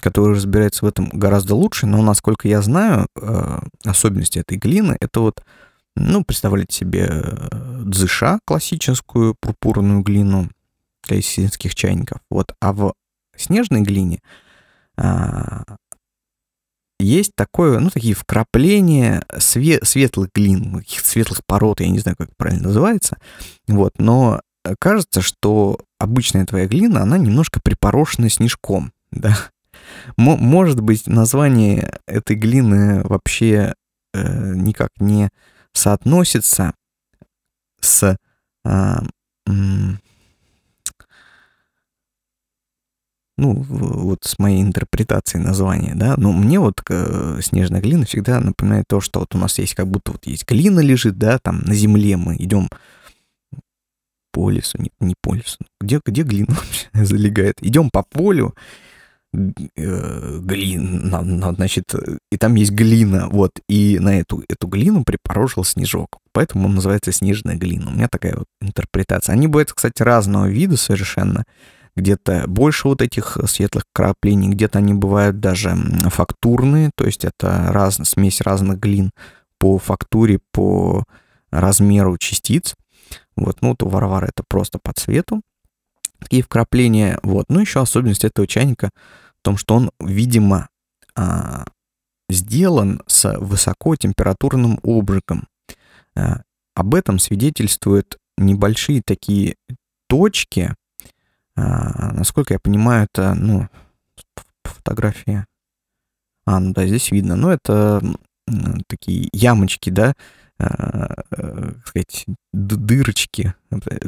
[0.00, 5.20] которые разбираются в этом гораздо лучше, но насколько я знаю, э, особенности этой глины, это
[5.20, 5.44] вот
[5.96, 10.50] ну, представляете себе э, дзыша, классическую пурпурную глину,
[11.02, 12.20] калесинских чайников.
[12.30, 12.54] Вот.
[12.60, 12.94] А в
[13.36, 14.20] снежной глине
[14.96, 15.64] а,
[17.00, 22.28] есть такое, ну, такие вкрапления све- светлых глин, каких-то светлых пород, я не знаю, как
[22.28, 23.18] это правильно называется,
[23.66, 24.40] вот, но
[24.78, 29.36] кажется, что обычная твоя глина, она немножко припорошена снежком, да.
[30.16, 33.74] М- может быть, название этой глины вообще
[34.14, 35.30] э, никак не
[35.74, 36.74] соотносится
[37.80, 38.16] с
[38.64, 38.96] э,
[43.36, 48.84] ну, вот с моей интерпретацией названия, да, но мне вот э, снежная глина всегда напоминает
[48.88, 51.74] то, что вот у нас есть как будто вот есть глина лежит, да, там на
[51.74, 52.68] земле мы идем
[54.32, 57.56] по лесу, не, не по лесу, где, где глина вообще залегает?
[57.60, 58.54] Идем по полю,
[59.76, 61.94] глина, значит,
[62.30, 67.12] и там есть глина, вот, и на эту, эту глину припорошил снежок, поэтому он называется
[67.12, 67.90] снежная глина.
[67.90, 69.32] У меня такая вот интерпретация.
[69.32, 71.44] Они бывают, кстати, разного вида совершенно,
[71.96, 75.76] где-то больше вот этих светлых краплений, где-то они бывают даже
[76.10, 79.10] фактурные, то есть это раз, смесь разных глин
[79.58, 81.04] по фактуре, по
[81.50, 82.74] размеру частиц.
[83.36, 85.40] Вот, ну, то Варвара это просто по цвету.
[86.24, 87.46] Такие вкрапления, вот.
[87.50, 88.90] Ну, еще особенность этого чайника
[89.40, 90.68] в том, что он, видимо,
[91.14, 91.66] а,
[92.30, 95.46] сделан с высокотемпературным обжигом.
[96.16, 96.40] А,
[96.74, 99.56] об этом свидетельствуют небольшие такие
[100.08, 100.74] точки,
[101.56, 103.68] а, насколько я понимаю, это, ну,
[104.64, 105.46] фотография.
[106.46, 107.36] А, ну да, здесь видно.
[107.36, 108.02] Ну, это
[108.86, 110.14] такие ямочки, да,
[110.58, 113.54] а, э, сказать, дырочки,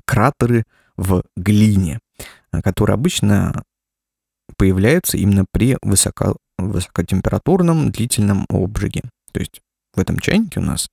[0.07, 0.65] кратеры
[0.97, 2.01] в глине,
[2.63, 3.63] которые обычно
[4.57, 9.03] появляются именно при высоко, высокотемпературном длительном обжиге.
[9.33, 9.61] То есть
[9.95, 10.89] в этом чайнике у нас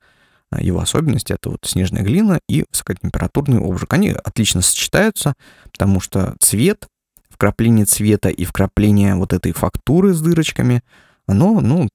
[0.52, 3.94] а, его особенность это вот снежная глина и высокотемпературный обжиг.
[3.94, 5.34] Они отлично сочетаются,
[5.72, 6.88] потому что цвет,
[7.30, 10.82] вкрапление цвета и вкрапление вот этой фактуры с дырочками,
[11.26, 11.89] оно, ну,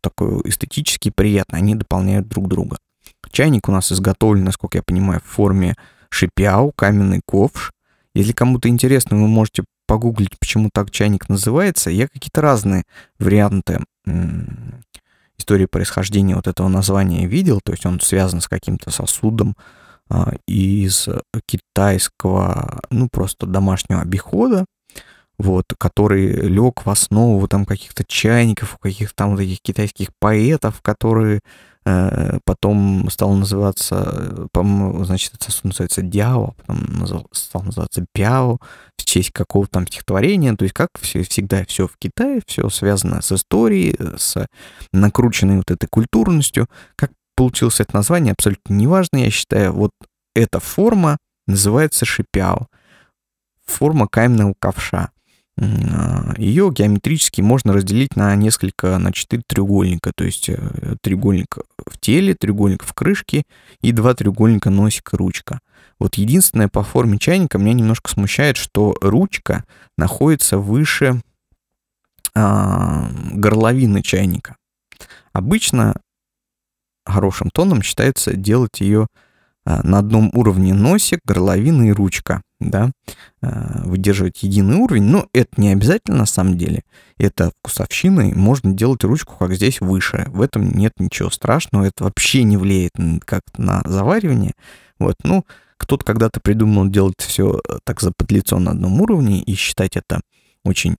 [0.00, 2.76] такое эстетически приятно, они дополняют друг друга.
[3.30, 5.76] Чайник у нас изготовлен, насколько я понимаю, в форме
[6.14, 7.72] шипяу, каменный ковш.
[8.14, 11.90] Если кому-то интересно, вы можете погуглить, почему так чайник называется.
[11.90, 12.84] Я какие-то разные
[13.18, 13.80] варианты
[15.36, 19.56] истории происхождения вот этого названия видел, то есть он связан с каким-то сосудом
[20.08, 21.08] а, из
[21.46, 24.64] китайского, ну, просто домашнего обихода,
[25.38, 31.40] вот, который лег в основу там каких-то чайников, каких-то там этих китайских поэтов, которые
[31.84, 38.58] потом стал называться, по-моему, значит, это называется Дяо, потом назвал, стал называться Пяо
[38.96, 40.56] в честь какого-то там стихотворения.
[40.56, 44.46] То есть как все, всегда все в Китае, все связано с историей, с
[44.92, 46.68] накрученной вот этой культурностью.
[46.96, 49.72] Как получилось это название, абсолютно неважно, я считаю.
[49.72, 49.90] Вот
[50.34, 52.68] эта форма называется шипяо.
[53.66, 55.10] Форма каменного ковша.
[55.56, 61.98] А, Ее геометрически можно разделить на несколько, на четыре треугольника, то есть э, треугольник в
[62.00, 63.44] теле, треугольник в крышке
[63.80, 65.60] и два треугольника носик ручка.
[66.00, 69.64] Вот единственное по форме чайника меня немножко смущает, что ручка
[69.96, 71.22] находится выше
[72.34, 74.56] а, горловины чайника.
[75.32, 75.94] Обычно
[77.04, 79.06] хорошим тоном считается делать ее
[79.64, 82.90] а, на одном уровне носик, горловина и ручка, да,
[83.40, 86.82] а, выдерживать единый уровень, но это не обязательно на самом деле.
[87.18, 90.26] Это вкусовщина, можно делать ручку как здесь выше.
[90.28, 92.92] В этом нет ничего страшного, это вообще не влияет
[93.24, 94.54] как на заваривание.
[94.98, 95.44] Вот, ну,
[95.76, 100.20] кто-то когда-то придумал делать все э, так заподлицо на одном уровне и считать это
[100.64, 100.96] очень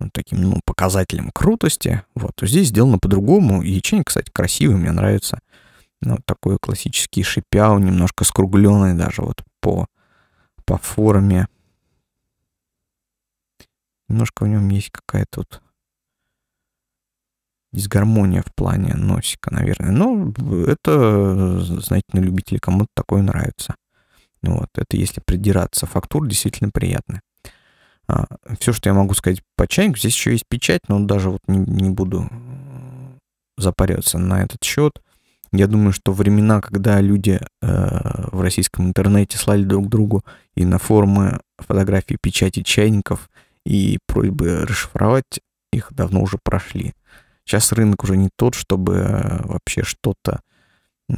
[0.00, 2.02] ну, таким, ну, показателем крутости.
[2.14, 3.62] Вот, здесь сделано по-другому.
[3.62, 5.40] И чайник, кстати, красивый, мне нравится.
[6.00, 9.86] Ну, такой классический шипяу, немножко скругленный даже вот по,
[10.68, 11.48] по форме.
[14.08, 15.62] Немножко в нем есть какая-то вот
[17.72, 19.90] дисгармония в плане носика, наверное.
[19.90, 20.32] Но
[20.66, 23.76] это, знаете, на любителей кому-то такое нравится.
[24.42, 25.86] Вот, это если придираться.
[25.86, 27.22] Фактура действительно приятная.
[28.06, 28.26] А,
[28.60, 31.58] все, что я могу сказать по чайнику, здесь еще есть печать, но даже вот не,
[31.58, 32.28] не буду
[33.56, 35.02] запариваться на этот счет.
[35.52, 40.22] Я думаю, что времена, когда люди э, в российском интернете слали друг другу
[40.54, 43.30] и на форумы фотографии печати чайников
[43.64, 45.40] и просьбы расшифровать,
[45.72, 46.94] их давно уже прошли.
[47.44, 50.40] Сейчас рынок уже не тот, чтобы э, вообще что-то
[51.08, 51.14] э,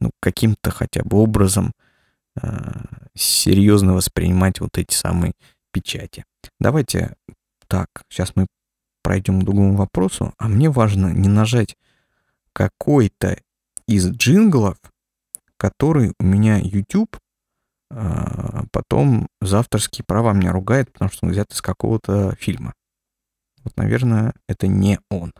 [0.00, 1.72] ну, каким-то хотя бы образом
[2.42, 2.82] э,
[3.14, 5.32] серьезно воспринимать вот эти самые
[5.72, 6.24] печати.
[6.60, 7.14] Давайте
[7.68, 8.46] так, сейчас мы
[9.02, 11.74] пройдем к другому вопросу, а мне важно не нажать
[12.54, 13.38] какой-то
[13.86, 14.78] из джинглов,
[15.58, 17.18] который у меня YouTube
[17.90, 22.72] а, потом за авторские права меня ругает, потому что он взят из какого-то фильма.
[23.62, 25.32] Вот, наверное, это не он.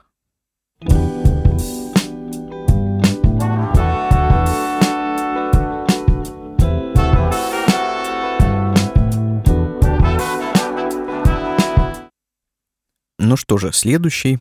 [13.18, 14.38] Ну что же, следующий,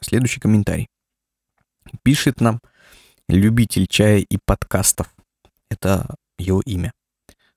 [0.00, 0.88] следующий комментарий.
[2.02, 2.60] Пишет нам
[3.28, 5.14] любитель чая и подкастов.
[5.70, 6.92] Это его имя.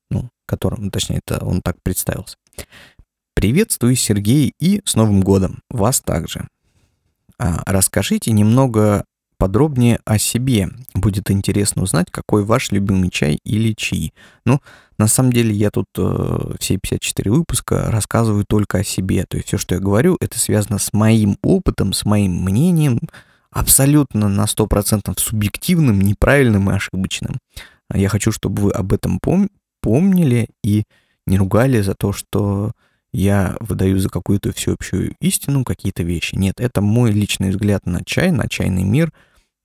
[0.10, 2.38] Ну, которым, точнее, это он так представился.
[3.34, 5.62] Приветствую, Сергей, и с Новым годом.
[5.70, 6.48] Вас также.
[7.40, 9.06] А, расскажите немного
[9.38, 10.70] подробнее о себе.
[10.94, 14.14] Будет интересно узнать, какой ваш любимый чай или чаи.
[14.46, 14.62] Ну,
[14.98, 19.26] на самом деле, я тут э, все 54 выпуска рассказываю только о себе.
[19.26, 23.02] То есть все, что я говорю, это связано с моим опытом, с моим мнением,
[23.54, 27.40] абсолютно на 100% субъективным, неправильным и ошибочным.
[27.94, 29.50] Я хочу, чтобы вы об этом пом-
[29.82, 30.84] помнили и
[31.28, 32.72] не ругали за то, что
[33.12, 36.36] я выдаю за какую-то всеобщую истину какие-то вещи.
[36.36, 39.14] Нет, это мой личный взгляд на чай, на чайный мир,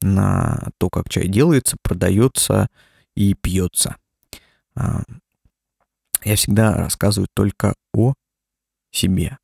[0.02, 2.68] на то, как чай делается, продается
[3.16, 3.96] и пьется.
[4.74, 5.02] А,
[6.22, 8.12] я всегда рассказываю только о
[8.90, 9.38] себе.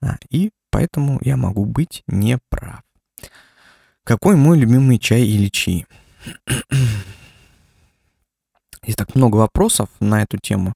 [0.00, 2.82] А, и поэтому я могу быть неправ.
[4.04, 5.86] Какой мой любимый чай или чаи?
[8.84, 10.74] Есть так много вопросов на эту тему.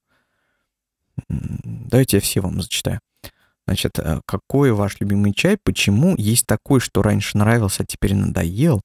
[1.28, 3.00] Давайте я все вам зачитаю.
[3.66, 5.58] Значит, э, какой ваш любимый чай?
[5.60, 6.14] Почему?
[6.16, 8.80] Есть такой, что раньше нравился, а теперь надоел.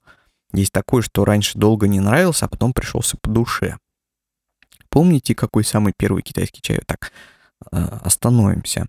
[0.53, 3.77] Есть такой, что раньше долго не нравился, а потом пришелся по душе.
[4.89, 6.81] Помните, какой самый первый китайский чай?
[6.85, 7.11] Так,
[7.71, 8.87] э, остановимся.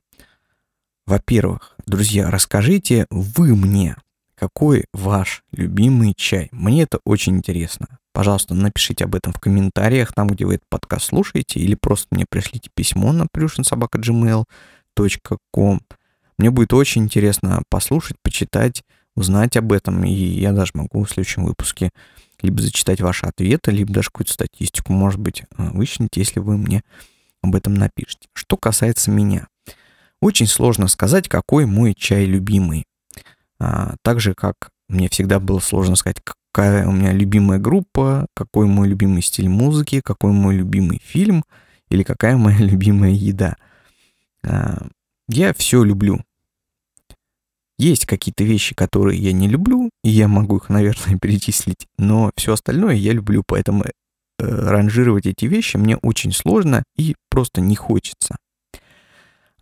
[1.06, 3.96] Во-первых, друзья, расскажите вы мне,
[4.42, 6.48] какой ваш любимый чай?
[6.50, 7.86] Мне это очень интересно.
[8.12, 12.26] Пожалуйста, напишите об этом в комментариях, там, где вы этот подкаст слушаете, или просто мне
[12.28, 15.80] пришлите письмо на plюшинsobaka.gmail.com.
[16.38, 18.82] Мне будет очень интересно послушать, почитать,
[19.14, 21.90] узнать об этом, и я даже могу в следующем выпуске
[22.40, 26.82] либо зачитать ваши ответы, либо даже какую-то статистику, может быть, э, вычленить, если вы мне
[27.42, 28.26] об этом напишите.
[28.32, 29.46] Что касается меня,
[30.20, 32.86] очень сложно сказать, какой мой чай любимый.
[33.62, 38.66] А, так же, как мне всегда было сложно сказать, какая у меня любимая группа, какой
[38.66, 41.44] мой любимый стиль музыки, какой мой любимый фильм
[41.88, 43.56] или какая моя любимая еда.
[44.44, 44.88] А,
[45.28, 46.24] я все люблю.
[47.78, 52.54] Есть какие-то вещи, которые я не люблю, и я могу их, наверное, перечислить, но все
[52.54, 53.90] остальное я люблю, поэтому э,
[54.38, 58.36] ранжировать эти вещи мне очень сложно и просто не хочется.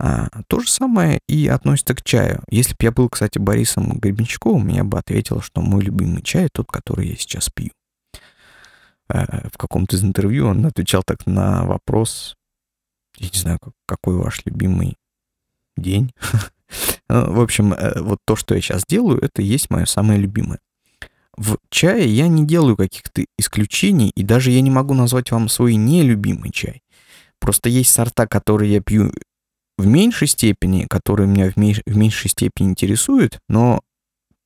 [0.03, 2.43] А, то же самое и относится к чаю.
[2.49, 6.73] Если бы я был, кстати, Борисом Гребенщиковым, я бы ответил, что мой любимый чай тот,
[6.73, 7.71] который я сейчас пью.
[9.09, 12.37] А, в каком-то из интервью он отвечал так на вопрос,
[13.19, 14.97] я не знаю, какой ваш любимый
[15.77, 16.13] день.
[17.09, 20.61] Ну, в общем, э, вот то, что я сейчас делаю, это есть мое самое любимое.
[21.37, 25.75] В чае я не делаю каких-то исключений, и даже я не могу назвать вам свой
[25.75, 26.83] нелюбимый чай.
[27.41, 29.13] Просто есть сорта, которые я пью
[29.81, 33.81] в меньшей степени, которые меня в, меньш, в меньшей степени интересуют, но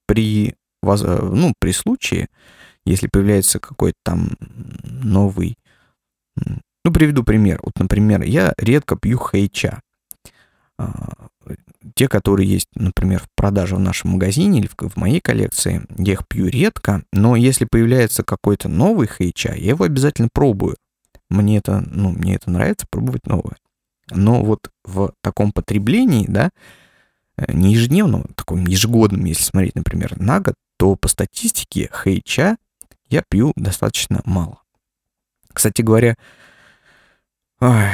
[0.07, 2.29] при, ну, при случае,
[2.85, 4.31] если появляется какой-то там
[4.83, 5.57] новый...
[6.37, 7.61] Ну, приведу пример.
[7.62, 9.81] Вот, например, я редко пью хейча.
[10.79, 11.29] А,
[11.94, 16.14] те, которые есть, например, в продаже в нашем магазине или в, в моей коллекции, я
[16.14, 20.77] их пью редко, но если появляется какой-то новый хейча, я его обязательно пробую.
[21.31, 23.57] Мне это, ну, мне это нравится, пробовать новое.
[24.10, 26.50] Но вот в таком потреблении, да,
[27.36, 32.56] э, не ежедневном, таком ежегодном, если смотреть, например, на год, то по статистике хейча
[33.08, 34.58] я пью достаточно мало.
[35.52, 36.16] Кстати говоря,
[37.60, 37.88] ой,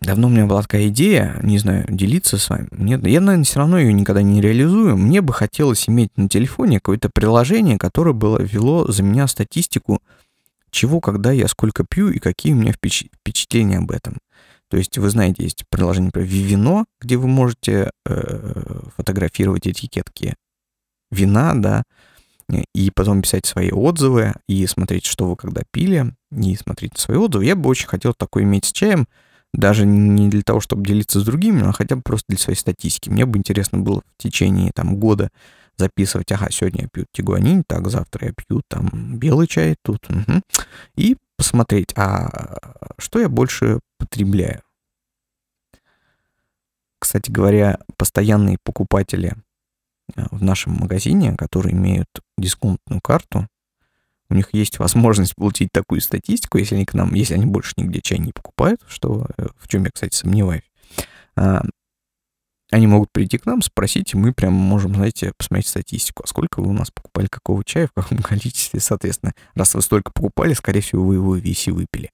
[0.00, 2.68] давно у меня была такая идея, не знаю, делиться с вами.
[2.72, 4.96] Нет, я, наверное, все равно ее никогда не реализую.
[4.96, 10.00] Мне бы хотелось иметь на телефоне какое-то приложение, которое было вело за меня статистику,
[10.70, 14.18] чего, когда я сколько пью и какие у меня впечатления об этом.
[14.68, 20.34] То есть вы знаете, есть приложение, например, Vivino, где вы можете э, фотографировать этикетки
[21.10, 21.84] вина, да,
[22.74, 27.44] и потом писать свои отзывы, и смотреть, что вы когда пили, и смотреть свои отзывы.
[27.44, 29.06] Я бы очень хотел такое иметь с чаем,
[29.52, 33.08] даже не для того, чтобы делиться с другими, а хотя бы просто для своей статистики.
[33.08, 35.30] Мне бы интересно было в течение там года
[35.76, 40.40] записывать, ага, сегодня я пью тигуанин, так, завтра я пью там белый чай, тут, угу.
[40.96, 42.58] и посмотреть, а
[42.98, 44.62] что я больше потребляю.
[46.98, 49.34] Кстати говоря, постоянные покупатели
[50.14, 53.48] э, в нашем магазине, которые имеют дисконтную карту,
[54.28, 58.00] у них есть возможность получить такую статистику, если они к нам, если они больше нигде
[58.00, 60.68] чай не покупают, что э, в чем я, кстати, сомневаюсь,
[61.36, 61.62] а,
[62.70, 66.60] они могут прийти к нам, спросить, и мы прям можем, знаете, посмотреть статистику, а сколько
[66.60, 69.34] вы у нас покупали какого чая, в каком количестве, соответственно.
[69.54, 72.10] Раз вы столько покупали, скорее всего, вы его весь и выпили.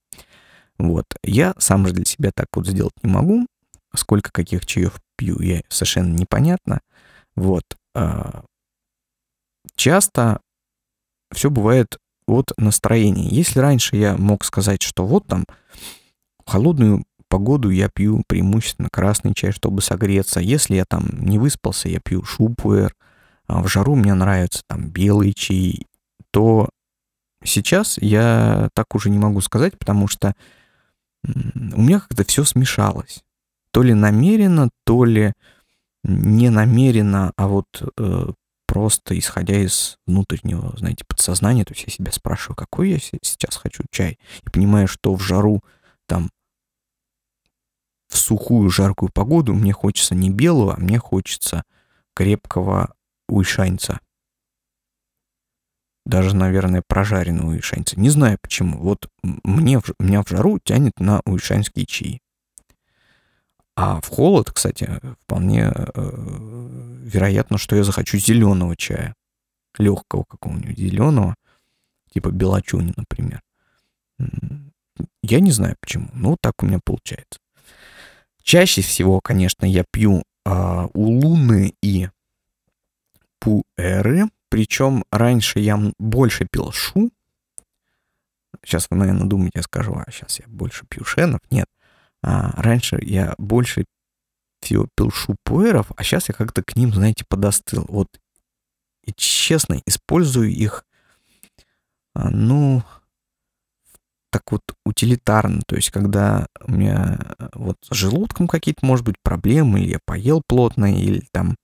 [0.82, 1.06] Вот.
[1.22, 3.46] Я сам же для себя так вот сделать не могу.
[3.94, 6.80] Сколько каких чаев пью, я совершенно непонятно.
[7.36, 7.62] Вот.
[7.94, 8.42] А,
[9.76, 10.40] часто
[11.32, 13.28] все бывает от настроения.
[13.28, 15.44] Если раньше я мог сказать, что вот там
[16.46, 20.40] холодную погоду я пью преимущественно красный чай, чтобы согреться.
[20.40, 22.92] Если я там не выспался, я пью шупуэр.
[23.46, 25.86] А в жару мне нравится там белый чай.
[26.32, 26.70] То
[27.44, 30.34] сейчас я так уже не могу сказать, потому что
[31.24, 33.22] у меня как-то все смешалось.
[33.72, 35.32] То ли намеренно, то ли
[36.04, 37.66] не намеренно, а вот
[37.96, 38.32] э,
[38.66, 43.84] просто исходя из внутреннего, знаете, подсознания, то есть я себя спрашиваю, какой я сейчас хочу
[43.90, 45.62] чай, и понимаю, что в жару
[46.06, 46.30] там
[48.08, 51.64] в сухую жаркую погоду мне хочется не белого, а мне хочется
[52.14, 52.94] крепкого
[53.28, 54.00] уйшаньца.
[56.04, 57.98] Даже, наверное, прожаренного уйшаньца.
[57.98, 58.78] Не знаю почему.
[58.78, 62.20] Вот мне, меня в жару тянет на уйшаньские чаи.
[63.76, 69.14] А в холод, кстати, вполне э, вероятно, что я захочу зеленого чая.
[69.78, 71.34] Легкого какого-нибудь зеленого.
[72.12, 73.40] Типа белочуни, например.
[75.22, 76.08] Я не знаю почему.
[76.12, 77.38] Но так у меня получается.
[78.42, 82.08] Чаще всего, конечно, я пью а, улуны и
[83.38, 84.28] пуэры.
[84.52, 87.10] Причем раньше я больше пил шу.
[88.62, 91.40] Сейчас вы, наверное, думаете, я скажу, а сейчас я больше пью шенов.
[91.50, 91.64] Нет.
[92.22, 93.86] А, раньше я больше
[94.60, 97.86] всего пил шу пуэров, а сейчас я как-то к ним, знаете, подостыл.
[97.88, 98.08] Вот,
[99.04, 100.84] и честно, использую их,
[102.14, 102.82] а, ну,
[104.30, 109.16] так вот утилитарно, то есть когда у меня э, вот с желудком какие-то, может быть,
[109.22, 111.56] проблемы, или я поел плотно, или там,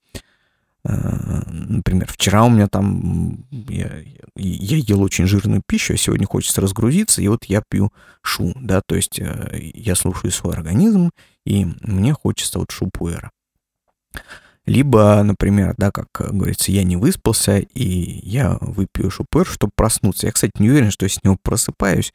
[0.85, 3.91] например, вчера у меня там, я,
[4.37, 8.81] я ел очень жирную пищу, а сегодня хочется разгрузиться, и вот я пью шу, да,
[8.87, 11.11] то есть э, я слушаю свой организм,
[11.45, 13.31] и мне хочется вот шу пуэра.
[14.67, 17.85] Либо, например, да, как говорится, я не выспался, и
[18.29, 20.27] я выпью шупер, чтобы проснуться.
[20.27, 22.13] Я, кстати, не уверен, что я с него просыпаюсь,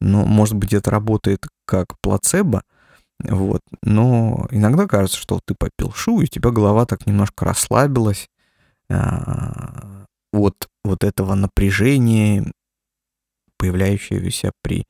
[0.00, 2.62] но, может быть, это работает как плацебо,
[3.20, 3.62] вот.
[3.82, 8.28] Но иногда кажется, что ты попил шу, и у тебя голова так немножко расслабилась
[8.88, 12.52] а, от вот этого напряжения,
[13.58, 14.84] появляющегося при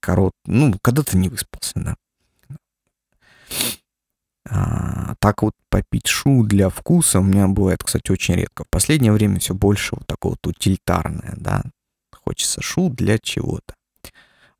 [0.00, 0.32] корот...
[0.46, 1.96] Ну, когда ты не выспался, да.
[4.48, 8.64] А, так вот попить шу для вкуса у меня бывает, кстати, очень редко.
[8.64, 11.62] В последнее время все больше вот такого вот утилитарное, да.
[12.12, 13.74] Хочется шу для чего-то.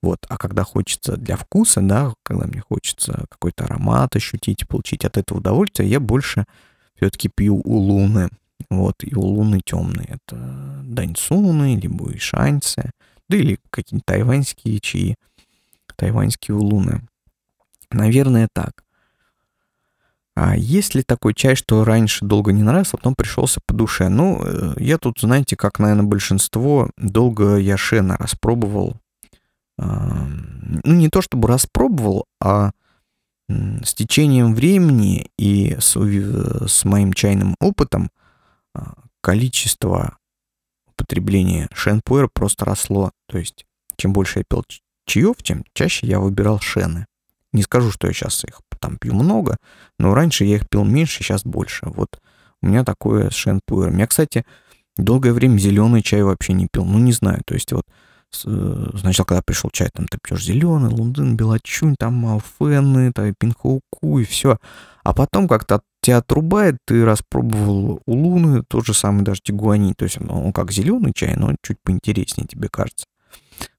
[0.03, 5.17] Вот, а когда хочется для вкуса, да, когда мне хочется какой-то аромат ощутить, получить от
[5.17, 6.45] этого удовольствие, я больше
[6.97, 8.29] все-таки пью улуны.
[8.69, 10.07] Вот, и улуны темные.
[10.09, 12.91] Это даньсуны, либо ишаньцы,
[13.29, 15.17] да или какие-нибудь тайваньские чаи,
[15.97, 17.03] тайваньские улуны.
[17.91, 18.85] Наверное, так.
[20.35, 24.09] А есть ли такой чай, что раньше долго не нравился, а потом пришелся по душе?
[24.09, 28.97] Ну, э, я тут, знаете, как, наверное, большинство, долго я шена распробовал.
[30.85, 32.73] Ну, не то чтобы распробовал, а
[33.49, 38.11] с течением времени и с, с моим чайным опытом
[38.75, 40.17] а, количество
[40.87, 43.13] употребления шенпуэр просто росло.
[43.27, 43.67] То есть,
[43.97, 44.65] чем больше я пил
[45.07, 47.07] чаев, тем чаще я выбирал шены.
[47.53, 49.59] Не скажу, что я сейчас их там пью много,
[49.99, 51.87] но раньше я их пил меньше, сейчас больше.
[51.87, 52.21] Вот
[52.63, 53.99] у меня такое с шенпуэром.
[53.99, 54.45] Я, кстати,
[54.97, 56.85] долгое время зеленый чай вообще не пил.
[56.85, 57.93] Ну, не знаю, то есть вот э,
[58.35, 64.25] сначала, когда пришел чай, там ты пьешь зеленый, лундын, белочунь, там малфены, там пинхауку и
[64.25, 64.59] все.
[65.05, 70.05] А потом как-то тебя отрубает, ты распробовал у луны, тот же самый даже тигуани, то
[70.05, 73.07] есть он как зеленый чай, но чуть поинтереснее тебе кажется.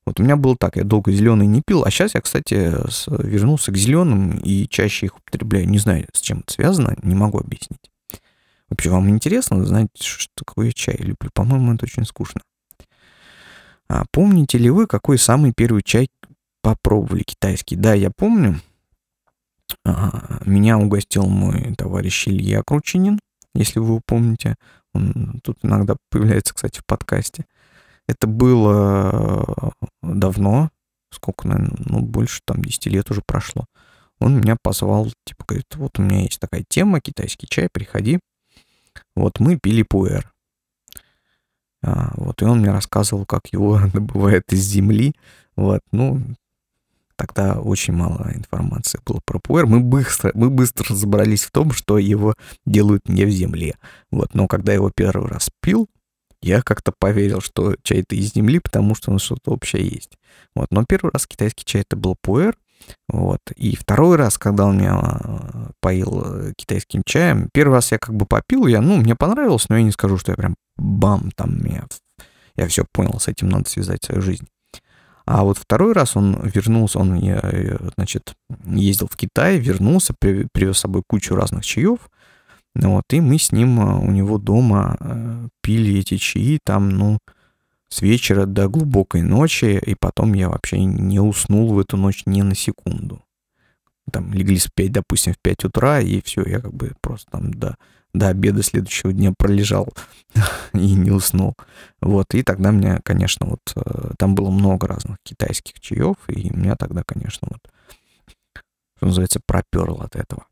[0.06, 2.74] Вот у меня было так, я долго зеленый не пил, а сейчас я, кстати,
[3.08, 5.70] вернулся к зеленым и чаще их употребляю.
[5.70, 7.90] Не знаю, с чем это связано, не могу объяснить.
[8.70, 11.30] Вообще, вам интересно знать, что такое чай люблю?
[11.34, 12.42] По-моему, это очень скучно.
[13.88, 16.10] А помните ли вы, какой самый первый чай
[16.62, 17.76] попробовали китайский?
[17.76, 18.60] Да, я помню.
[19.86, 23.20] А, меня угостил мой товарищ Илья Кручинин,
[23.54, 24.56] если вы его помните.
[24.94, 27.46] Он тут иногда появляется, кстати, в подкасте.
[28.08, 30.70] Это было э, давно,
[31.10, 33.66] сколько, наверное, ну, больше там 10 лет уже прошло.
[34.20, 38.20] Он меня позвал, типа, говорит, вот у меня есть такая тема, китайский чай, приходи.
[39.16, 40.33] Вот мы пили пуэр.
[41.84, 45.14] А, вот, и он мне рассказывал, как его добывают из земли.
[45.56, 46.22] Вот, ну,
[47.16, 49.66] тогда очень мало информации было про пуэр.
[49.68, 53.76] Мы быстро, мы быстро разобрались в том, что его делают не в земле.
[54.12, 55.90] Вот, но когда его первый раз пил,
[56.42, 60.18] я как-то поверил, что чай это из земли, потому что он что-то общее есть.
[60.56, 62.58] Вот, но первый раз китайский чай это был пуэр,
[63.08, 63.40] вот.
[63.56, 68.16] И второй раз, когда он меня а, поил э, китайским чаем, первый раз я как
[68.16, 71.64] бы попил, я, ну, мне понравилось, но я не скажу, что я прям бам, там,
[71.64, 71.86] меня,
[72.56, 74.48] я все понял, с этим надо связать свою жизнь.
[75.26, 78.34] А вот второй раз он вернулся, он, э, значит,
[78.66, 82.00] ездил в Китай, вернулся, привез с собой кучу разных чаев,
[82.76, 87.20] вот, и мы с ним а, у него дома э, пили эти чаи, там, ну,
[87.94, 92.42] с вечера до глубокой ночи, и потом я вообще не уснул в эту ночь ни
[92.42, 93.24] на секунду.
[94.12, 97.78] Там легли спать, допустим, в 5 утра, и все, я как бы просто там до,
[98.12, 99.94] до обеда следующего дня пролежал
[100.74, 101.54] и не уснул.
[102.02, 106.76] Вот, и тогда мне, конечно, вот э, там было много разных китайских чаев, и меня
[106.76, 107.62] тогда, конечно, вот,
[108.98, 110.48] что называется, проперло от этого.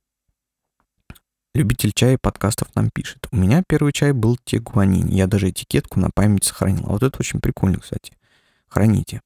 [1.53, 3.27] Любитель чая и подкастов нам пишет.
[3.31, 5.07] У меня первый чай был тигуанин.
[5.07, 6.85] Я даже этикетку на память сохранил.
[6.85, 8.13] А вот это очень прикольно, кстати.
[8.67, 9.21] Храните.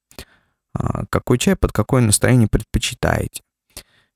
[0.73, 3.43] А, какой чай под какое настроение предпочитаете?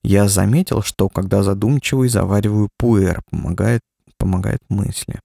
[0.02, 3.82] Я заметил, что когда задумчивый, завариваю пуэр, помогает,
[4.18, 5.20] помогает мысли.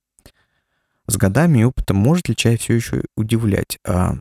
[1.07, 3.78] С годами и опытом может ли чай все еще удивлять?
[3.87, 4.16] А,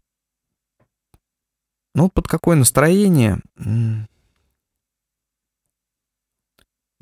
[1.95, 3.39] ну, под какое настроение?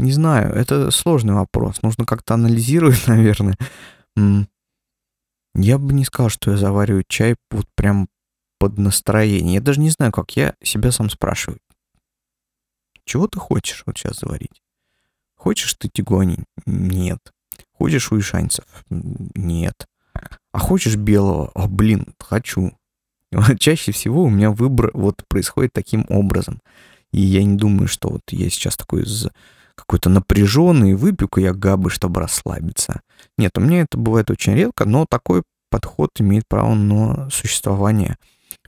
[0.01, 1.83] Не знаю, это сложный вопрос.
[1.83, 3.55] Нужно как-то анализировать, наверное.
[5.53, 8.09] Я бы не сказал, что я завариваю чай вот прям
[8.59, 9.55] под настроение.
[9.55, 10.35] Я даже не знаю, как.
[10.35, 11.59] Я себя сам спрашиваю.
[13.05, 14.61] Чего ты хочешь вот сейчас заварить?
[15.35, 16.45] Хочешь ты тигуани?
[16.65, 17.19] Нет.
[17.73, 18.65] Хочешь уишанцев?
[18.89, 19.87] Нет.
[20.51, 21.51] А хочешь белого?
[21.53, 22.75] О, блин, хочу.
[23.59, 26.59] Чаще всего у меня выбор вот происходит таким образом.
[27.11, 29.03] И я не думаю, что вот я сейчас такой
[29.81, 33.01] какой-то напряженный, выпью-ка я габы, чтобы расслабиться.
[33.37, 38.17] Нет, у меня это бывает очень редко, но такой подход имеет право на существование.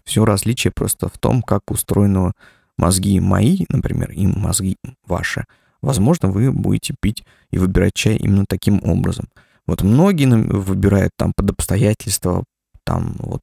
[0.04, 2.34] Все различие просто в том, как устроены
[2.78, 5.46] мозги мои, например, и мозги ваши.
[5.82, 9.28] Возможно, вы будете пить и выбирать чай именно таким образом.
[9.68, 12.44] Вот многие выбирают там под обстоятельства,
[12.84, 13.42] там вот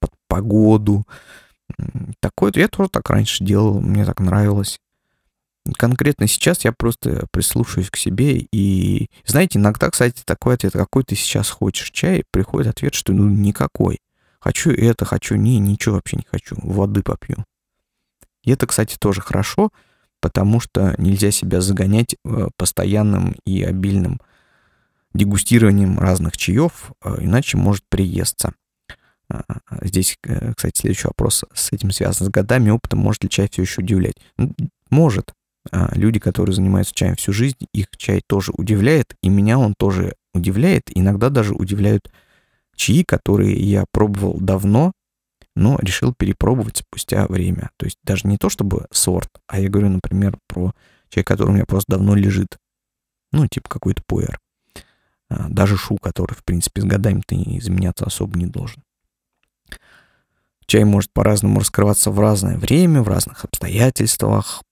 [0.00, 1.04] под погоду.
[2.20, 4.78] Такое я тоже так раньше делал, мне так нравилось.
[5.78, 11.14] Конкретно сейчас я просто прислушаюсь к себе и, знаете, иногда, кстати, такой ответ, какой ты
[11.14, 14.00] сейчас хочешь чай, приходит ответ, что ну никакой.
[14.40, 17.44] Хочу это, хочу не, ничего вообще не хочу, воды попью.
[18.42, 19.70] И это, кстати, тоже хорошо,
[20.20, 24.20] потому что нельзя себя загонять э, постоянным и обильным
[25.14, 28.52] дегустированием разных чаев, э, иначе может приесться.
[29.28, 29.42] А,
[29.82, 32.26] здесь, э, кстати, следующий вопрос с этим связан.
[32.26, 34.16] С годами опытом может ли чай все еще удивлять?
[34.90, 35.32] Может.
[35.70, 40.16] А, люди, которые занимаются чаем всю жизнь, их чай тоже удивляет, и меня он тоже
[40.34, 40.84] удивляет.
[40.94, 42.10] Иногда даже удивляют
[42.74, 44.92] чаи, которые я пробовал давно,
[45.54, 47.70] но решил перепробовать спустя время.
[47.76, 50.72] То есть даже не то чтобы сорт, а я говорю, например, про
[51.10, 52.58] чай, который у меня просто давно лежит.
[53.30, 54.40] Ну, типа какой-то пуэр.
[55.30, 58.82] А, даже шу, который, в принципе, с годами ты изменяться особо не должен.
[60.66, 64.62] Чай может по-разному раскрываться в разное время, в разных обстоятельствах,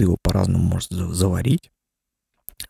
[0.00, 1.70] ты его по-разному можешь заварить.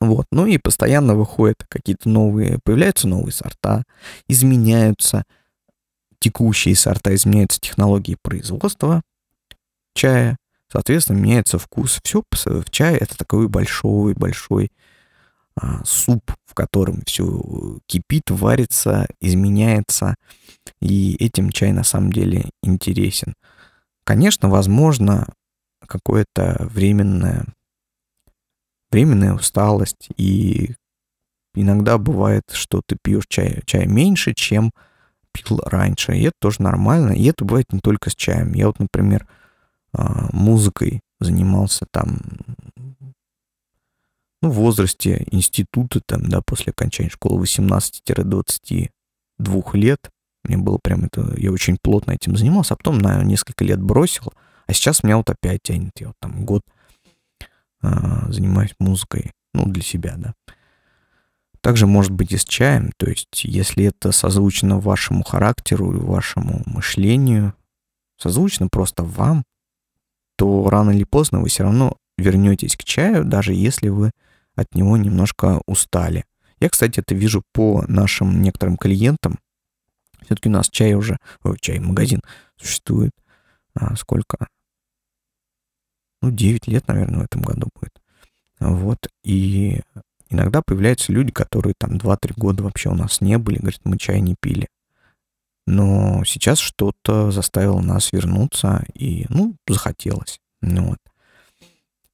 [0.00, 0.26] Вот.
[0.32, 3.84] Ну и постоянно выходят какие-то новые, появляются новые сорта,
[4.26, 5.22] изменяются
[6.18, 9.02] текущие сорта, изменяются технологии производства
[9.94, 10.38] чая,
[10.72, 12.00] соответственно, меняется вкус.
[12.02, 14.72] Все в чае это такой большой-большой
[15.54, 20.16] а, суп, в котором все кипит, варится, изменяется,
[20.82, 23.34] и этим чай на самом деле интересен.
[24.02, 25.28] Конечно, возможно,
[25.90, 27.44] какое-то временное,
[28.90, 30.74] временная усталость, и
[31.54, 34.70] иногда бывает, что ты пьешь чай, чай меньше, чем
[35.32, 38.52] пил раньше, и это тоже нормально, и это бывает не только с чаем.
[38.54, 39.26] Я вот, например,
[39.92, 42.20] а, музыкой занимался там
[44.42, 48.90] ну, в возрасте института, там, да, после окончания школы 18-22
[49.74, 50.10] лет.
[50.44, 54.32] Мне было прям это, я очень плотно этим занимался, а потом на несколько лет бросил,
[54.70, 55.90] а сейчас меня вот опять тянет.
[55.98, 56.62] Я вот там год
[57.82, 60.32] а, занимаюсь музыкой, ну, для себя, да.
[61.60, 66.62] Также может быть и с чаем, то есть если это созвучно вашему характеру и вашему
[66.66, 67.52] мышлению,
[68.16, 69.42] созвучно просто вам,
[70.36, 74.12] то рано или поздно вы все равно вернетесь к чаю, даже если вы
[74.54, 76.24] от него немножко устали.
[76.60, 79.40] Я, кстати, это вижу по нашим некоторым клиентам.
[80.24, 82.20] Все-таки у нас чай уже, ой, чай, магазин
[82.56, 83.10] существует.
[83.74, 84.48] А, сколько?
[86.22, 88.00] Ну, 9 лет, наверное, в этом году будет.
[88.58, 89.80] Вот, и
[90.28, 94.20] иногда появляются люди, которые там 2-3 года вообще у нас не были, говорят, мы чай
[94.20, 94.68] не пили.
[95.66, 100.40] Но сейчас что-то заставило нас вернуться, и, ну, захотелось.
[100.62, 100.98] Ну, вот.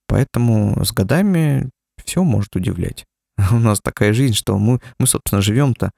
[0.06, 1.70] Поэтому с годами
[2.04, 3.06] все может удивлять.
[3.50, 5.90] У нас такая жизнь, что мы, мы собственно, живем-то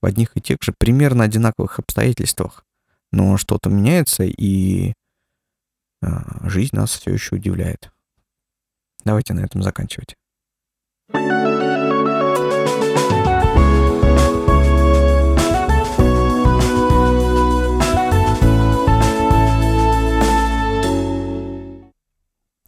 [0.00, 2.64] в одних и тех же примерно одинаковых обстоятельствах.
[3.12, 4.94] Но что-то меняется, и
[6.44, 7.90] жизнь нас все еще удивляет.
[9.04, 10.16] Давайте на этом заканчивать.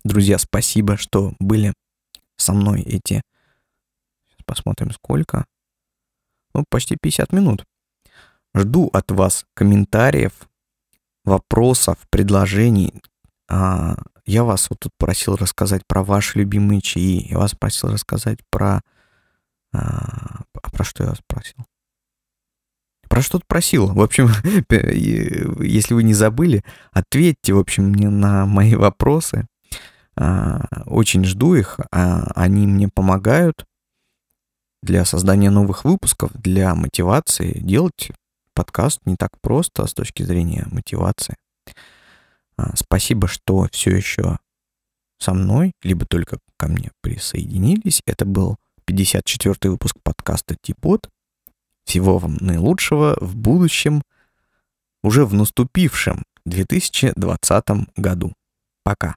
[0.04, 1.74] Друзья, спасибо, что были
[2.36, 3.20] со мной эти...
[4.28, 5.44] Сейчас посмотрим, сколько.
[6.54, 7.64] Ну, почти 50 минут.
[8.54, 10.32] Жду от вас комментариев,
[11.24, 13.02] вопросов, предложений.
[13.48, 13.96] А,
[14.26, 17.26] я вас вот тут просил рассказать про ваши любимые чаи.
[17.28, 18.82] Я вас просил рассказать про...
[19.72, 21.56] А, а про что я вас просил?
[23.08, 23.86] Про что-то просил.
[23.86, 24.28] В общем,
[25.64, 29.46] если вы не забыли, ответьте, в общем, мне на мои вопросы.
[30.14, 33.64] А, очень жду их, они мне помогают
[34.82, 37.58] для создания новых выпусков, для мотивации.
[37.60, 38.10] Делать
[38.52, 41.36] подкаст не так просто с точки зрения мотивации.
[42.58, 44.38] А, спасибо, что все еще
[45.18, 48.02] со мной, либо только ко мне присоединились.
[48.04, 48.56] Это был
[48.88, 51.08] 54-й выпуск подкаста Типот.
[51.84, 54.02] Всего вам наилучшего в будущем,
[55.02, 57.64] уже в наступившем 2020
[57.96, 58.34] году.
[58.82, 59.14] Пока.